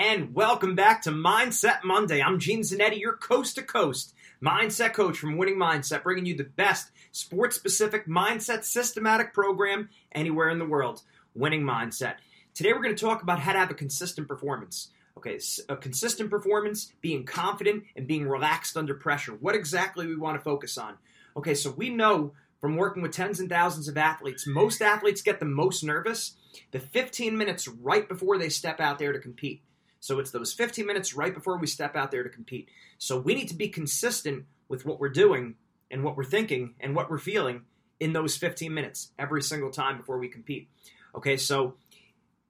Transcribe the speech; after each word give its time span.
And 0.00 0.32
welcome 0.32 0.76
back 0.76 1.02
to 1.02 1.10
Mindset 1.10 1.82
Monday. 1.82 2.22
I'm 2.22 2.38
Gene 2.38 2.60
Zanetti, 2.60 3.00
your 3.00 3.16
coast 3.16 3.56
to 3.56 3.64
coast 3.64 4.14
mindset 4.40 4.92
coach 4.92 5.18
from 5.18 5.36
Winning 5.36 5.56
Mindset, 5.56 6.04
bringing 6.04 6.24
you 6.24 6.36
the 6.36 6.44
best 6.44 6.92
sports 7.10 7.56
specific 7.56 8.06
mindset 8.06 8.62
systematic 8.62 9.34
program 9.34 9.88
anywhere 10.12 10.50
in 10.50 10.60
the 10.60 10.64
world. 10.64 11.02
Winning 11.34 11.64
Mindset. 11.64 12.14
Today 12.54 12.72
we're 12.72 12.82
going 12.82 12.94
to 12.94 13.04
talk 13.04 13.24
about 13.24 13.40
how 13.40 13.52
to 13.52 13.58
have 13.58 13.72
a 13.72 13.74
consistent 13.74 14.28
performance. 14.28 14.90
Okay, 15.16 15.40
a 15.68 15.74
consistent 15.74 16.30
performance, 16.30 16.92
being 17.00 17.26
confident, 17.26 17.82
and 17.96 18.06
being 18.06 18.28
relaxed 18.28 18.76
under 18.76 18.94
pressure. 18.94 19.32
What 19.32 19.56
exactly 19.56 20.06
we 20.06 20.14
want 20.14 20.38
to 20.38 20.44
focus 20.44 20.78
on. 20.78 20.94
Okay, 21.36 21.54
so 21.54 21.72
we 21.72 21.90
know 21.90 22.34
from 22.60 22.76
working 22.76 23.02
with 23.02 23.10
tens 23.10 23.40
and 23.40 23.48
thousands 23.48 23.88
of 23.88 23.98
athletes, 23.98 24.46
most 24.46 24.80
athletes 24.80 25.22
get 25.22 25.40
the 25.40 25.44
most 25.44 25.82
nervous 25.82 26.36
the 26.70 26.78
15 26.78 27.36
minutes 27.36 27.66
right 27.66 28.08
before 28.08 28.38
they 28.38 28.48
step 28.48 28.78
out 28.78 29.00
there 29.00 29.12
to 29.12 29.18
compete. 29.18 29.62
So 30.00 30.18
it's 30.18 30.30
those 30.30 30.52
15 30.52 30.86
minutes 30.86 31.14
right 31.14 31.34
before 31.34 31.56
we 31.58 31.66
step 31.66 31.96
out 31.96 32.10
there 32.10 32.22
to 32.22 32.28
compete. 32.28 32.68
So 32.98 33.18
we 33.18 33.34
need 33.34 33.48
to 33.48 33.54
be 33.54 33.68
consistent 33.68 34.44
with 34.68 34.84
what 34.84 35.00
we're 35.00 35.08
doing 35.08 35.56
and 35.90 36.04
what 36.04 36.16
we're 36.16 36.24
thinking 36.24 36.74
and 36.80 36.94
what 36.94 37.10
we're 37.10 37.18
feeling 37.18 37.62
in 38.00 38.12
those 38.12 38.36
15 38.36 38.72
minutes 38.72 39.10
every 39.18 39.42
single 39.42 39.70
time 39.70 39.96
before 39.96 40.18
we 40.18 40.28
compete. 40.28 40.68
Okay, 41.14 41.36
so 41.36 41.74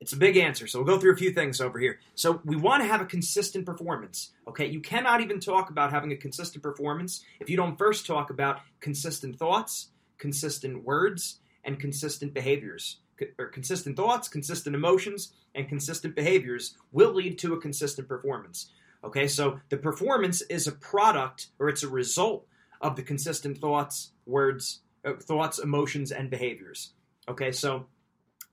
it's 0.00 0.12
a 0.12 0.16
big 0.16 0.36
answer. 0.36 0.66
So 0.66 0.78
we'll 0.78 0.94
go 0.94 1.00
through 1.00 1.12
a 1.12 1.16
few 1.16 1.32
things 1.32 1.60
over 1.60 1.78
here. 1.78 2.00
So 2.14 2.40
we 2.44 2.56
want 2.56 2.82
to 2.82 2.88
have 2.88 3.00
a 3.00 3.06
consistent 3.06 3.64
performance. 3.64 4.30
Okay, 4.46 4.66
you 4.66 4.80
cannot 4.80 5.20
even 5.20 5.40
talk 5.40 5.70
about 5.70 5.90
having 5.90 6.12
a 6.12 6.16
consistent 6.16 6.62
performance 6.62 7.24
if 7.40 7.48
you 7.48 7.56
don't 7.56 7.78
first 7.78 8.06
talk 8.06 8.30
about 8.30 8.60
consistent 8.80 9.38
thoughts, 9.38 9.88
consistent 10.18 10.84
words, 10.84 11.38
and 11.64 11.80
consistent 11.80 12.34
behaviors 12.34 12.98
or 13.38 13.46
consistent 13.46 13.96
thoughts, 13.96 14.28
consistent 14.28 14.74
emotions, 14.74 15.32
and 15.54 15.68
consistent 15.68 16.14
behaviors 16.14 16.76
will 16.92 17.12
lead 17.12 17.38
to 17.38 17.54
a 17.54 17.60
consistent 17.60 18.08
performance. 18.08 18.70
Okay, 19.04 19.28
so 19.28 19.60
the 19.68 19.76
performance 19.76 20.42
is 20.42 20.66
a 20.66 20.72
product 20.72 21.48
or 21.58 21.68
it's 21.68 21.82
a 21.82 21.88
result 21.88 22.46
of 22.80 22.96
the 22.96 23.02
consistent 23.02 23.58
thoughts, 23.58 24.10
words, 24.26 24.80
uh, 25.04 25.14
thoughts, 25.14 25.58
emotions, 25.58 26.10
and 26.10 26.30
behaviors. 26.30 26.90
Okay, 27.28 27.52
so 27.52 27.86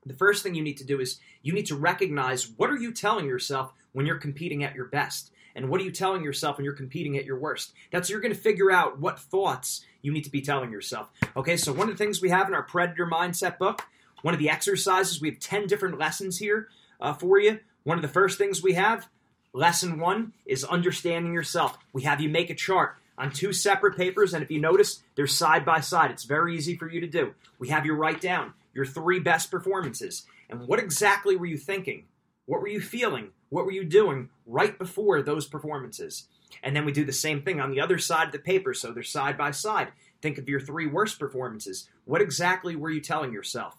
the 0.05 0.13
first 0.13 0.43
thing 0.43 0.55
you 0.55 0.63
need 0.63 0.77
to 0.77 0.85
do 0.85 0.99
is 0.99 1.19
you 1.41 1.53
need 1.53 1.65
to 1.67 1.75
recognize 1.75 2.49
what 2.49 2.69
are 2.69 2.77
you 2.77 2.91
telling 2.91 3.25
yourself 3.25 3.73
when 3.93 4.05
you're 4.05 4.17
competing 4.17 4.63
at 4.63 4.75
your 4.75 4.85
best 4.85 5.31
and 5.55 5.69
what 5.69 5.79
are 5.79 5.83
you 5.83 5.91
telling 5.91 6.23
yourself 6.23 6.57
when 6.57 6.65
you're 6.65 6.73
competing 6.73 7.17
at 7.17 7.25
your 7.25 7.39
worst 7.39 7.73
that's 7.91 8.09
you're 8.09 8.19
going 8.19 8.33
to 8.33 8.39
figure 8.39 8.71
out 8.71 8.99
what 8.99 9.19
thoughts 9.19 9.85
you 10.01 10.11
need 10.11 10.23
to 10.23 10.31
be 10.31 10.41
telling 10.41 10.71
yourself 10.71 11.09
okay 11.35 11.57
so 11.57 11.73
one 11.73 11.89
of 11.89 11.97
the 11.97 12.03
things 12.03 12.21
we 12.21 12.29
have 12.29 12.47
in 12.47 12.53
our 12.53 12.63
predator 12.63 13.07
mindset 13.07 13.57
book 13.57 13.81
one 14.25 14.33
of 14.33 14.39
the 14.39 14.49
exercises. 14.49 15.21
We 15.21 15.29
have 15.29 15.37
10 15.37 15.67
different 15.67 15.99
lessons 15.99 16.39
here 16.39 16.67
uh, 16.99 17.13
for 17.13 17.39
you. 17.39 17.59
One 17.83 17.99
of 17.99 18.01
the 18.01 18.07
first 18.07 18.39
things 18.39 18.63
we 18.63 18.73
have, 18.73 19.07
lesson 19.53 19.99
one, 19.99 20.33
is 20.47 20.63
understanding 20.63 21.31
yourself. 21.31 21.77
We 21.93 22.01
have 22.03 22.19
you 22.19 22.27
make 22.27 22.49
a 22.49 22.55
chart 22.55 22.95
on 23.19 23.29
two 23.29 23.53
separate 23.53 23.95
papers, 23.95 24.33
and 24.33 24.41
if 24.41 24.49
you 24.49 24.59
notice, 24.59 25.03
they're 25.13 25.27
side 25.27 25.63
by 25.63 25.79
side. 25.79 26.09
It's 26.09 26.23
very 26.23 26.55
easy 26.55 26.75
for 26.75 26.89
you 26.89 27.01
to 27.01 27.07
do. 27.07 27.35
We 27.59 27.69
have 27.69 27.85
you 27.85 27.93
write 27.93 28.19
down 28.19 28.53
your 28.73 28.87
three 28.87 29.19
best 29.19 29.51
performances. 29.51 30.25
And 30.49 30.67
what 30.67 30.79
exactly 30.79 31.35
were 31.35 31.45
you 31.45 31.57
thinking? 31.57 32.05
What 32.47 32.61
were 32.61 32.67
you 32.67 32.81
feeling? 32.81 33.29
What 33.49 33.65
were 33.65 33.73
you 33.73 33.85
doing 33.85 34.29
right 34.47 34.75
before 34.75 35.21
those 35.21 35.45
performances? 35.45 36.27
And 36.63 36.75
then 36.75 36.83
we 36.83 36.91
do 36.91 37.05
the 37.05 37.13
same 37.13 37.43
thing 37.43 37.61
on 37.61 37.69
the 37.69 37.79
other 37.79 37.99
side 37.99 38.25
of 38.25 38.31
the 38.31 38.39
paper, 38.39 38.73
so 38.73 38.91
they're 38.91 39.03
side 39.03 39.37
by 39.37 39.51
side. 39.51 39.89
Think 40.23 40.39
of 40.39 40.49
your 40.49 40.59
three 40.59 40.87
worst 40.87 41.19
performances. 41.19 41.87
What 42.05 42.23
exactly 42.23 42.75
were 42.75 42.89
you 42.89 43.01
telling 43.01 43.31
yourself? 43.31 43.75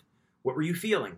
What 0.46 0.54
were 0.54 0.62
you 0.62 0.74
feeling? 0.74 1.16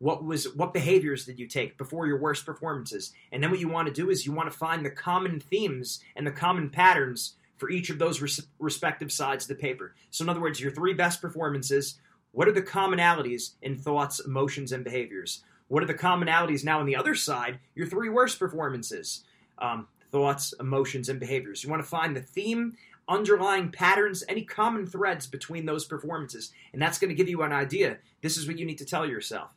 What 0.00 0.24
was 0.24 0.52
what 0.56 0.74
behaviors 0.74 1.24
did 1.24 1.38
you 1.38 1.46
take 1.46 1.78
before 1.78 2.08
your 2.08 2.18
worst 2.18 2.44
performances? 2.44 3.12
And 3.30 3.40
then 3.40 3.52
what 3.52 3.60
you 3.60 3.68
want 3.68 3.86
to 3.86 3.94
do 3.94 4.10
is 4.10 4.26
you 4.26 4.32
want 4.32 4.50
to 4.50 4.58
find 4.58 4.84
the 4.84 4.90
common 4.90 5.38
themes 5.38 6.02
and 6.16 6.26
the 6.26 6.32
common 6.32 6.70
patterns 6.70 7.36
for 7.58 7.70
each 7.70 7.90
of 7.90 8.00
those 8.00 8.20
res- 8.20 8.44
respective 8.58 9.12
sides 9.12 9.44
of 9.44 9.48
the 9.50 9.62
paper. 9.62 9.94
So 10.10 10.24
in 10.24 10.28
other 10.28 10.40
words, 10.40 10.60
your 10.60 10.72
three 10.72 10.94
best 10.94 11.22
performances, 11.22 12.00
what 12.32 12.48
are 12.48 12.52
the 12.52 12.60
commonalities 12.60 13.52
in 13.62 13.78
thoughts, 13.78 14.18
emotions, 14.18 14.72
and 14.72 14.82
behaviors? 14.82 15.44
What 15.68 15.84
are 15.84 15.86
the 15.86 15.94
commonalities 15.94 16.64
now 16.64 16.80
on 16.80 16.86
the 16.86 16.96
other 16.96 17.14
side? 17.14 17.60
Your 17.76 17.86
three 17.86 18.08
worst 18.08 18.40
performances, 18.40 19.22
um, 19.58 19.86
thoughts, 20.10 20.52
emotions, 20.58 21.08
and 21.08 21.20
behaviors. 21.20 21.62
You 21.62 21.70
want 21.70 21.84
to 21.84 21.88
find 21.88 22.16
the 22.16 22.20
theme 22.20 22.76
underlying 23.08 23.70
patterns, 23.70 24.24
any 24.28 24.42
common 24.42 24.86
threads 24.86 25.26
between 25.26 25.66
those 25.66 25.84
performances. 25.84 26.52
And 26.72 26.80
that's 26.80 26.98
going 26.98 27.08
to 27.08 27.14
give 27.14 27.28
you 27.28 27.42
an 27.42 27.52
idea. 27.52 27.98
This 28.22 28.36
is 28.36 28.46
what 28.46 28.58
you 28.58 28.66
need 28.66 28.78
to 28.78 28.84
tell 28.84 29.06
yourself. 29.06 29.50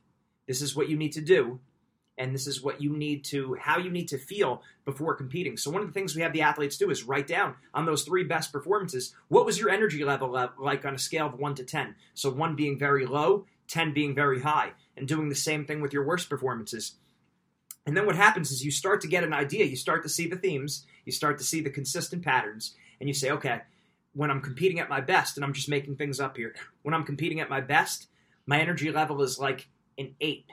This 0.47 0.61
is 0.61 0.75
what 0.75 0.89
you 0.89 0.97
need 0.97 1.13
to 1.13 1.21
do. 1.21 1.59
And 2.17 2.35
this 2.35 2.47
is 2.47 2.61
what 2.61 2.81
you 2.81 2.97
need 2.97 3.23
to, 3.25 3.55
how 3.61 3.77
you 3.77 3.89
need 3.89 4.09
to 4.09 4.17
feel 4.17 4.61
before 4.83 5.15
competing. 5.15 5.55
So, 5.55 5.71
one 5.71 5.81
of 5.81 5.87
the 5.87 5.93
things 5.93 6.15
we 6.15 6.21
have 6.21 6.33
the 6.33 6.41
athletes 6.41 6.77
do 6.77 6.89
is 6.89 7.05
write 7.05 7.27
down 7.27 7.55
on 7.73 7.85
those 7.85 8.03
three 8.03 8.25
best 8.25 8.51
performances 8.51 9.15
what 9.29 9.45
was 9.45 9.57
your 9.57 9.69
energy 9.69 10.03
level 10.03 10.29
like 10.59 10.83
on 10.83 10.93
a 10.93 10.99
scale 10.99 11.27
of 11.27 11.39
1 11.39 11.55
to 11.55 11.63
10? 11.63 11.95
So, 12.15 12.29
1 12.29 12.57
being 12.57 12.77
very 12.77 13.05
low, 13.05 13.45
10 13.69 13.93
being 13.93 14.13
very 14.13 14.41
high, 14.41 14.73
and 14.97 15.07
doing 15.07 15.29
the 15.29 15.35
same 15.35 15.63
thing 15.63 15.79
with 15.79 15.93
your 15.93 16.05
worst 16.05 16.29
performances. 16.29 16.95
And 17.85 17.95
then 17.95 18.05
what 18.05 18.17
happens 18.17 18.51
is 18.51 18.65
you 18.65 18.71
start 18.71 18.99
to 19.01 19.07
get 19.07 19.23
an 19.23 19.33
idea, 19.33 19.65
you 19.65 19.77
start 19.77 20.03
to 20.03 20.09
see 20.09 20.27
the 20.27 20.35
themes, 20.35 20.85
you 21.05 21.13
start 21.13 21.37
to 21.37 21.43
see 21.43 21.61
the 21.61 21.69
consistent 21.69 22.23
patterns, 22.23 22.75
and 22.99 23.07
you 23.07 23.13
say, 23.13 23.31
okay, 23.31 23.61
when 24.13 24.31
I'm 24.31 24.41
competing 24.41 24.79
at 24.79 24.89
my 24.89 25.01
best, 25.01 25.37
and 25.37 25.45
I'm 25.45 25.53
just 25.53 25.69
making 25.69 25.95
things 25.95 26.19
up 26.19 26.37
here, 26.37 26.55
when 26.81 26.93
I'm 26.93 27.03
competing 27.03 27.39
at 27.39 27.49
my 27.49 27.61
best, 27.61 28.07
my 28.45 28.59
energy 28.59 28.91
level 28.91 29.21
is 29.21 29.39
like 29.39 29.69
an 29.97 30.15
eight. 30.19 30.49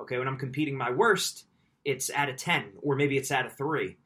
Okay, 0.00 0.18
when 0.18 0.28
I'm 0.28 0.38
competing 0.38 0.76
my 0.76 0.90
worst, 0.90 1.46
it's 1.84 2.10
at 2.10 2.28
a 2.28 2.34
10, 2.34 2.74
or 2.82 2.96
maybe 2.96 3.16
it's 3.16 3.30
at 3.30 3.46
a 3.46 3.50
3. 3.50 3.96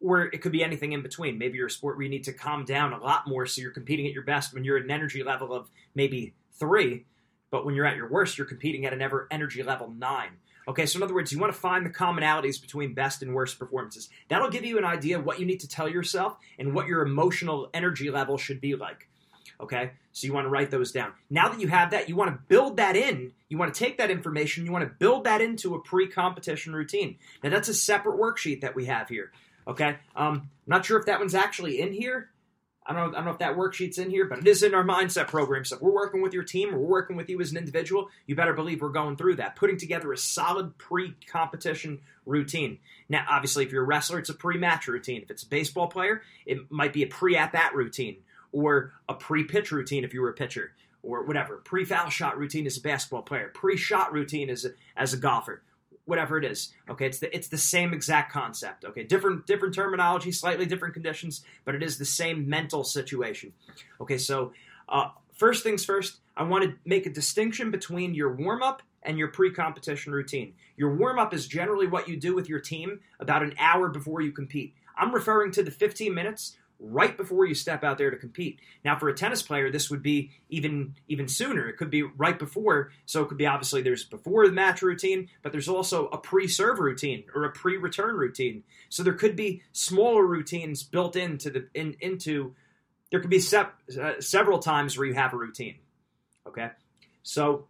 Or 0.00 0.22
it 0.22 0.42
could 0.42 0.52
be 0.52 0.62
anything 0.62 0.92
in 0.92 1.02
between. 1.02 1.38
Maybe 1.38 1.56
you're 1.56 1.66
a 1.66 1.70
sport 1.70 1.96
where 1.96 2.04
you 2.04 2.10
need 2.10 2.24
to 2.24 2.32
calm 2.32 2.64
down 2.64 2.92
a 2.92 3.02
lot 3.02 3.26
more 3.26 3.46
so 3.46 3.60
you're 3.60 3.70
competing 3.70 4.06
at 4.06 4.12
your 4.12 4.24
best 4.24 4.54
when 4.54 4.64
you're 4.64 4.76
at 4.76 4.84
an 4.84 4.90
energy 4.90 5.22
level 5.22 5.52
of 5.52 5.68
maybe 5.94 6.34
3, 6.58 7.04
but 7.50 7.64
when 7.64 7.74
you're 7.74 7.86
at 7.86 7.96
your 7.96 8.10
worst, 8.10 8.38
you're 8.38 8.46
competing 8.46 8.86
at 8.86 8.92
an 8.92 9.02
ever 9.02 9.26
energy 9.30 9.62
level 9.62 9.88
9. 9.90 10.28
Okay, 10.68 10.86
so 10.86 10.98
in 10.98 11.02
other 11.04 11.14
words, 11.14 11.32
you 11.32 11.38
want 11.38 11.52
to 11.52 11.58
find 11.58 11.86
the 11.86 11.90
commonalities 11.90 12.60
between 12.60 12.92
best 12.92 13.22
and 13.22 13.34
worst 13.34 13.58
performances. 13.58 14.08
That'll 14.28 14.50
give 14.50 14.64
you 14.64 14.78
an 14.78 14.84
idea 14.84 15.18
of 15.18 15.24
what 15.24 15.38
you 15.38 15.46
need 15.46 15.60
to 15.60 15.68
tell 15.68 15.88
yourself 15.88 16.36
and 16.58 16.74
what 16.74 16.88
your 16.88 17.02
emotional 17.02 17.70
energy 17.72 18.10
level 18.10 18.36
should 18.36 18.60
be 18.60 18.74
like. 18.74 19.08
Okay, 19.60 19.92
so 20.12 20.26
you 20.26 20.34
want 20.34 20.44
to 20.44 20.50
write 20.50 20.70
those 20.70 20.92
down. 20.92 21.12
Now 21.30 21.48
that 21.48 21.60
you 21.60 21.68
have 21.68 21.92
that, 21.92 22.08
you 22.08 22.16
want 22.16 22.30
to 22.30 22.38
build 22.48 22.76
that 22.76 22.96
in. 22.96 23.32
You 23.48 23.58
want 23.58 23.72
to 23.72 23.78
take 23.78 23.98
that 23.98 24.10
information, 24.10 24.66
you 24.66 24.72
want 24.72 24.84
to 24.84 24.94
build 24.98 25.24
that 25.24 25.40
into 25.40 25.74
a 25.74 25.80
pre 25.80 26.08
competition 26.08 26.74
routine. 26.74 27.16
Now, 27.42 27.50
that's 27.50 27.68
a 27.68 27.74
separate 27.74 28.18
worksheet 28.18 28.60
that 28.60 28.74
we 28.74 28.86
have 28.86 29.08
here. 29.08 29.32
Okay, 29.68 29.96
um, 30.14 30.34
I'm 30.34 30.50
not 30.66 30.84
sure 30.84 30.98
if 30.98 31.06
that 31.06 31.20
one's 31.20 31.34
actually 31.34 31.80
in 31.80 31.92
here. 31.92 32.30
I 32.88 32.92
don't, 32.92 33.10
know, 33.10 33.12
I 33.12 33.14
don't 33.16 33.24
know 33.24 33.30
if 33.32 33.38
that 33.38 33.56
worksheet's 33.56 33.98
in 33.98 34.10
here, 34.10 34.26
but 34.26 34.38
it 34.38 34.46
is 34.46 34.62
in 34.62 34.74
our 34.74 34.84
mindset 34.84 35.26
program. 35.26 35.64
So 35.64 35.76
if 35.76 35.82
we're 35.82 35.92
working 35.92 36.22
with 36.22 36.32
your 36.32 36.44
team 36.44 36.74
or 36.74 36.78
we're 36.78 36.86
working 36.86 37.16
with 37.16 37.28
you 37.28 37.40
as 37.40 37.50
an 37.50 37.56
individual, 37.56 38.08
you 38.26 38.36
better 38.36 38.52
believe 38.52 38.80
we're 38.80 38.90
going 38.90 39.16
through 39.16 39.36
that, 39.36 39.56
putting 39.56 39.76
together 39.76 40.12
a 40.12 40.16
solid 40.16 40.78
pre-competition 40.78 42.00
routine. 42.24 42.78
Now, 43.08 43.26
obviously, 43.28 43.64
if 43.64 43.72
you're 43.72 43.82
a 43.82 43.86
wrestler, 43.86 44.18
it's 44.18 44.30
a 44.30 44.34
pre-match 44.34 44.86
routine. 44.86 45.22
If 45.22 45.30
it's 45.30 45.42
a 45.42 45.48
baseball 45.48 45.88
player, 45.88 46.22
it 46.44 46.70
might 46.70 46.92
be 46.92 47.02
a 47.02 47.08
pre-at-bat 47.08 47.74
routine 47.74 48.18
or 48.52 48.92
a 49.08 49.14
pre-pitch 49.14 49.72
routine 49.72 50.04
if 50.04 50.14
you 50.14 50.20
were 50.20 50.30
a 50.30 50.34
pitcher 50.34 50.72
or 51.02 51.24
whatever. 51.24 51.56
Pre-foul 51.56 52.10
shot 52.10 52.38
routine 52.38 52.66
as 52.66 52.76
a 52.76 52.80
basketball 52.80 53.22
player. 53.22 53.50
Pre-shot 53.54 54.12
routine 54.12 54.50
as 54.50 54.64
a, 54.64 54.70
as 54.96 55.12
a 55.12 55.16
golfer 55.16 55.62
whatever 56.06 56.38
it 56.38 56.44
is. 56.44 56.72
Okay, 56.88 57.06
it's 57.06 57.18
the 57.18 57.34
it's 57.36 57.48
the 57.48 57.58
same 57.58 57.92
exact 57.92 58.32
concept. 58.32 58.84
Okay, 58.84 59.02
different 59.02 59.46
different 59.46 59.74
terminology, 59.74 60.32
slightly 60.32 60.64
different 60.64 60.94
conditions, 60.94 61.44
but 61.64 61.74
it 61.74 61.82
is 61.82 61.98
the 61.98 62.04
same 62.04 62.48
mental 62.48 62.82
situation. 62.82 63.52
Okay, 64.00 64.18
so 64.18 64.52
uh, 64.88 65.10
first 65.34 65.62
things 65.62 65.84
first, 65.84 66.18
I 66.36 66.44
want 66.44 66.64
to 66.64 66.74
make 66.84 67.06
a 67.06 67.10
distinction 67.10 67.70
between 67.70 68.14
your 68.14 68.32
warm 68.32 68.62
up 68.62 68.82
and 69.02 69.18
your 69.18 69.28
pre 69.28 69.50
competition 69.50 70.12
routine. 70.12 70.54
Your 70.76 70.94
warm 70.94 71.18
up 71.18 71.34
is 71.34 71.46
generally 71.46 71.86
what 71.86 72.08
you 72.08 72.16
do 72.16 72.34
with 72.34 72.48
your 72.48 72.60
team 72.60 73.00
about 73.20 73.42
an 73.42 73.54
hour 73.58 73.88
before 73.88 74.20
you 74.20 74.32
compete. 74.32 74.74
I'm 74.96 75.14
referring 75.14 75.52
to 75.52 75.62
the 75.62 75.70
15 75.70 76.12
minutes 76.14 76.56
right 76.78 77.16
before 77.16 77.46
you 77.46 77.54
step 77.54 77.84
out 77.84 77.98
there 77.98 78.10
to 78.10 78.16
compete. 78.16 78.60
Now, 78.84 78.98
for 78.98 79.08
a 79.08 79.14
tennis 79.14 79.42
player, 79.42 79.70
this 79.70 79.90
would 79.90 80.02
be 80.02 80.30
even 80.48 80.94
even 81.08 81.28
sooner. 81.28 81.68
It 81.68 81.76
could 81.76 81.90
be 81.90 82.02
right 82.02 82.38
before. 82.38 82.92
So 83.06 83.22
it 83.22 83.28
could 83.28 83.38
be 83.38 83.46
obviously 83.46 83.82
there's 83.82 84.04
before 84.04 84.46
the 84.46 84.52
match 84.52 84.82
routine, 84.82 85.28
but 85.42 85.52
there's 85.52 85.68
also 85.68 86.08
a 86.08 86.18
pre-serve 86.18 86.78
routine 86.78 87.24
or 87.34 87.44
a 87.44 87.52
pre-return 87.52 88.16
routine. 88.16 88.64
So 88.88 89.02
there 89.02 89.14
could 89.14 89.36
be 89.36 89.62
smaller 89.72 90.26
routines 90.26 90.82
built 90.82 91.16
into 91.16 91.50
the 91.50 91.68
in, 91.74 91.96
into. 92.00 92.54
There 93.10 93.20
could 93.20 93.30
be 93.30 93.42
uh, 93.56 94.20
several 94.20 94.58
times 94.58 94.98
where 94.98 95.06
you 95.06 95.14
have 95.14 95.32
a 95.32 95.36
routine. 95.36 95.76
Okay, 96.46 96.70
so 97.22 97.66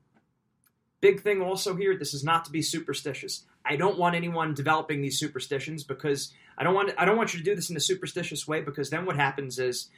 big 1.00 1.22
thing 1.22 1.42
also 1.42 1.76
here. 1.76 1.96
This 1.96 2.14
is 2.14 2.24
not 2.24 2.46
to 2.46 2.50
be 2.50 2.62
superstitious. 2.62 3.44
I 3.64 3.76
don't 3.76 3.98
want 3.98 4.14
anyone 4.14 4.54
developing 4.54 5.02
these 5.02 5.18
superstitions 5.18 5.84
because 5.84 6.32
I 6.58 6.64
don't 6.64 6.74
want 6.74 6.92
I 6.98 7.04
don't 7.04 7.16
want 7.16 7.34
you 7.34 7.40
to 7.40 7.44
do 7.44 7.54
this 7.54 7.70
in 7.70 7.76
a 7.76 7.80
superstitious 7.80 8.46
way 8.46 8.60
because 8.60 8.90
then 8.90 9.04
what 9.04 9.16
happens 9.16 9.58
is 9.58 9.88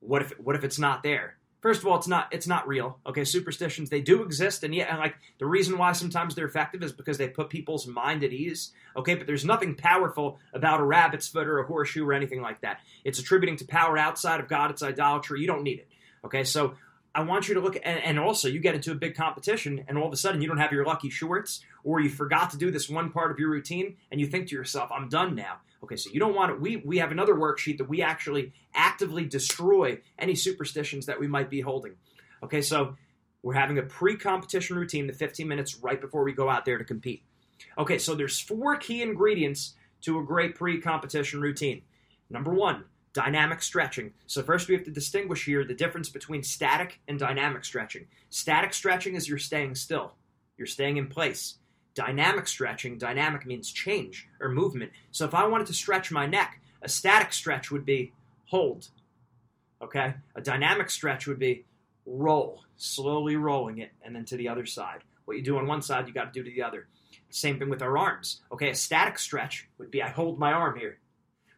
what 0.00 0.22
if 0.22 0.32
what 0.38 0.56
if 0.56 0.64
it's 0.64 0.78
not 0.78 1.02
there? 1.02 1.36
First 1.60 1.80
of 1.80 1.88
all, 1.88 1.96
it's 1.96 2.06
not 2.06 2.28
it's 2.32 2.46
not 2.46 2.68
real. 2.68 2.98
Okay, 3.04 3.24
superstitions 3.24 3.90
they 3.90 4.00
do 4.00 4.22
exist, 4.22 4.62
and 4.62 4.72
yeah, 4.72 4.90
and 4.90 4.98
like 4.98 5.16
the 5.38 5.46
reason 5.46 5.76
why 5.76 5.92
sometimes 5.92 6.34
they're 6.34 6.46
effective 6.46 6.82
is 6.84 6.92
because 6.92 7.18
they 7.18 7.28
put 7.28 7.50
people's 7.50 7.86
mind 7.86 8.22
at 8.22 8.32
ease. 8.32 8.70
Okay, 8.96 9.16
but 9.16 9.26
there's 9.26 9.44
nothing 9.44 9.74
powerful 9.74 10.38
about 10.52 10.80
a 10.80 10.84
rabbit's 10.84 11.26
foot 11.26 11.48
or 11.48 11.58
a 11.58 11.66
horseshoe 11.66 12.06
or 12.06 12.12
anything 12.12 12.40
like 12.40 12.60
that. 12.60 12.80
It's 13.04 13.18
attributing 13.18 13.56
to 13.56 13.66
power 13.66 13.98
outside 13.98 14.38
of 14.38 14.48
God. 14.48 14.70
It's 14.70 14.82
idolatry. 14.82 15.40
You 15.40 15.48
don't 15.48 15.64
need 15.64 15.80
it. 15.80 15.88
Okay, 16.24 16.44
so 16.44 16.74
I 17.14 17.22
want 17.22 17.48
you 17.48 17.54
to 17.54 17.60
look, 17.60 17.76
and, 17.82 18.00
and, 18.04 18.18
also 18.18 18.46
you 18.46 18.60
get 18.60 18.76
into 18.76 18.92
a 18.92 18.94
big 18.94 19.16
competition, 19.16 19.84
and 19.88 19.98
all 19.98 20.06
of 20.06 20.12
a 20.12 20.16
sudden 20.16 20.40
you 20.40 20.46
don't 20.46 20.58
have 20.58 20.72
your 20.72 20.84
lucky 20.84 21.10
shorts, 21.10 21.64
or 21.82 22.00
you 22.00 22.08
forgot 22.08 22.50
to 22.50 22.56
do 22.56 22.70
this 22.70 22.88
one 22.88 23.10
part 23.10 23.32
of 23.32 23.38
your 23.40 23.50
routine, 23.50 23.96
and 24.12 24.20
you 24.20 24.28
think 24.28 24.48
to 24.48 24.54
yourself, 24.54 24.90
"I'm 24.92 25.08
done 25.08 25.34
now." 25.34 25.58
Okay, 25.82 25.96
so 25.96 26.10
you 26.12 26.18
don't 26.18 26.34
want 26.34 26.52
it. 26.52 26.60
We 26.60 26.76
we 26.76 26.98
have 26.98 27.12
another 27.12 27.34
worksheet 27.34 27.78
that 27.78 27.88
we 27.88 28.02
actually 28.02 28.52
actively 28.74 29.24
destroy 29.24 30.00
any 30.18 30.34
superstitions 30.34 31.06
that 31.06 31.20
we 31.20 31.28
might 31.28 31.50
be 31.50 31.60
holding. 31.60 31.94
Okay, 32.42 32.62
so 32.62 32.96
we're 33.42 33.54
having 33.54 33.78
a 33.78 33.82
pre-competition 33.82 34.76
routine, 34.76 35.06
the 35.06 35.12
15 35.12 35.46
minutes 35.46 35.76
right 35.76 36.00
before 36.00 36.24
we 36.24 36.32
go 36.32 36.48
out 36.48 36.64
there 36.64 36.78
to 36.78 36.84
compete. 36.84 37.22
Okay, 37.76 37.98
so 37.98 38.14
there's 38.14 38.40
four 38.40 38.76
key 38.76 39.02
ingredients 39.02 39.74
to 40.02 40.18
a 40.18 40.24
great 40.24 40.54
pre-competition 40.54 41.40
routine. 41.40 41.82
Number 42.30 42.52
one, 42.52 42.84
dynamic 43.12 43.62
stretching. 43.62 44.12
So, 44.26 44.42
first 44.42 44.68
we 44.68 44.74
have 44.74 44.84
to 44.84 44.90
distinguish 44.90 45.44
here 45.44 45.64
the 45.64 45.74
difference 45.74 46.08
between 46.08 46.42
static 46.42 47.00
and 47.08 47.18
dynamic 47.18 47.64
stretching. 47.64 48.06
Static 48.30 48.74
stretching 48.74 49.14
is 49.14 49.28
you're 49.28 49.38
staying 49.38 49.74
still, 49.74 50.14
you're 50.56 50.66
staying 50.66 50.96
in 50.96 51.08
place. 51.08 51.57
Dynamic 51.98 52.46
stretching, 52.46 52.96
dynamic 52.96 53.44
means 53.44 53.72
change 53.72 54.28
or 54.40 54.48
movement. 54.48 54.92
So, 55.10 55.24
if 55.24 55.34
I 55.34 55.48
wanted 55.48 55.66
to 55.66 55.74
stretch 55.74 56.12
my 56.12 56.26
neck, 56.26 56.60
a 56.80 56.88
static 56.88 57.32
stretch 57.32 57.72
would 57.72 57.84
be 57.84 58.12
hold. 58.46 58.86
Okay? 59.82 60.14
A 60.36 60.40
dynamic 60.40 60.90
stretch 60.90 61.26
would 61.26 61.40
be 61.40 61.64
roll, 62.06 62.62
slowly 62.76 63.34
rolling 63.34 63.78
it, 63.78 63.90
and 64.04 64.14
then 64.14 64.24
to 64.26 64.36
the 64.36 64.48
other 64.48 64.64
side. 64.64 65.02
What 65.24 65.36
you 65.36 65.42
do 65.42 65.58
on 65.58 65.66
one 65.66 65.82
side, 65.82 66.06
you 66.06 66.14
got 66.14 66.32
to 66.32 66.40
do 66.40 66.48
to 66.48 66.54
the 66.54 66.62
other. 66.62 66.86
Same 67.30 67.58
thing 67.58 67.68
with 67.68 67.82
our 67.82 67.98
arms. 67.98 68.42
Okay, 68.52 68.70
a 68.70 68.76
static 68.76 69.18
stretch 69.18 69.66
would 69.78 69.90
be 69.90 70.00
I 70.00 70.10
hold 70.10 70.38
my 70.38 70.52
arm 70.52 70.78
here 70.78 71.00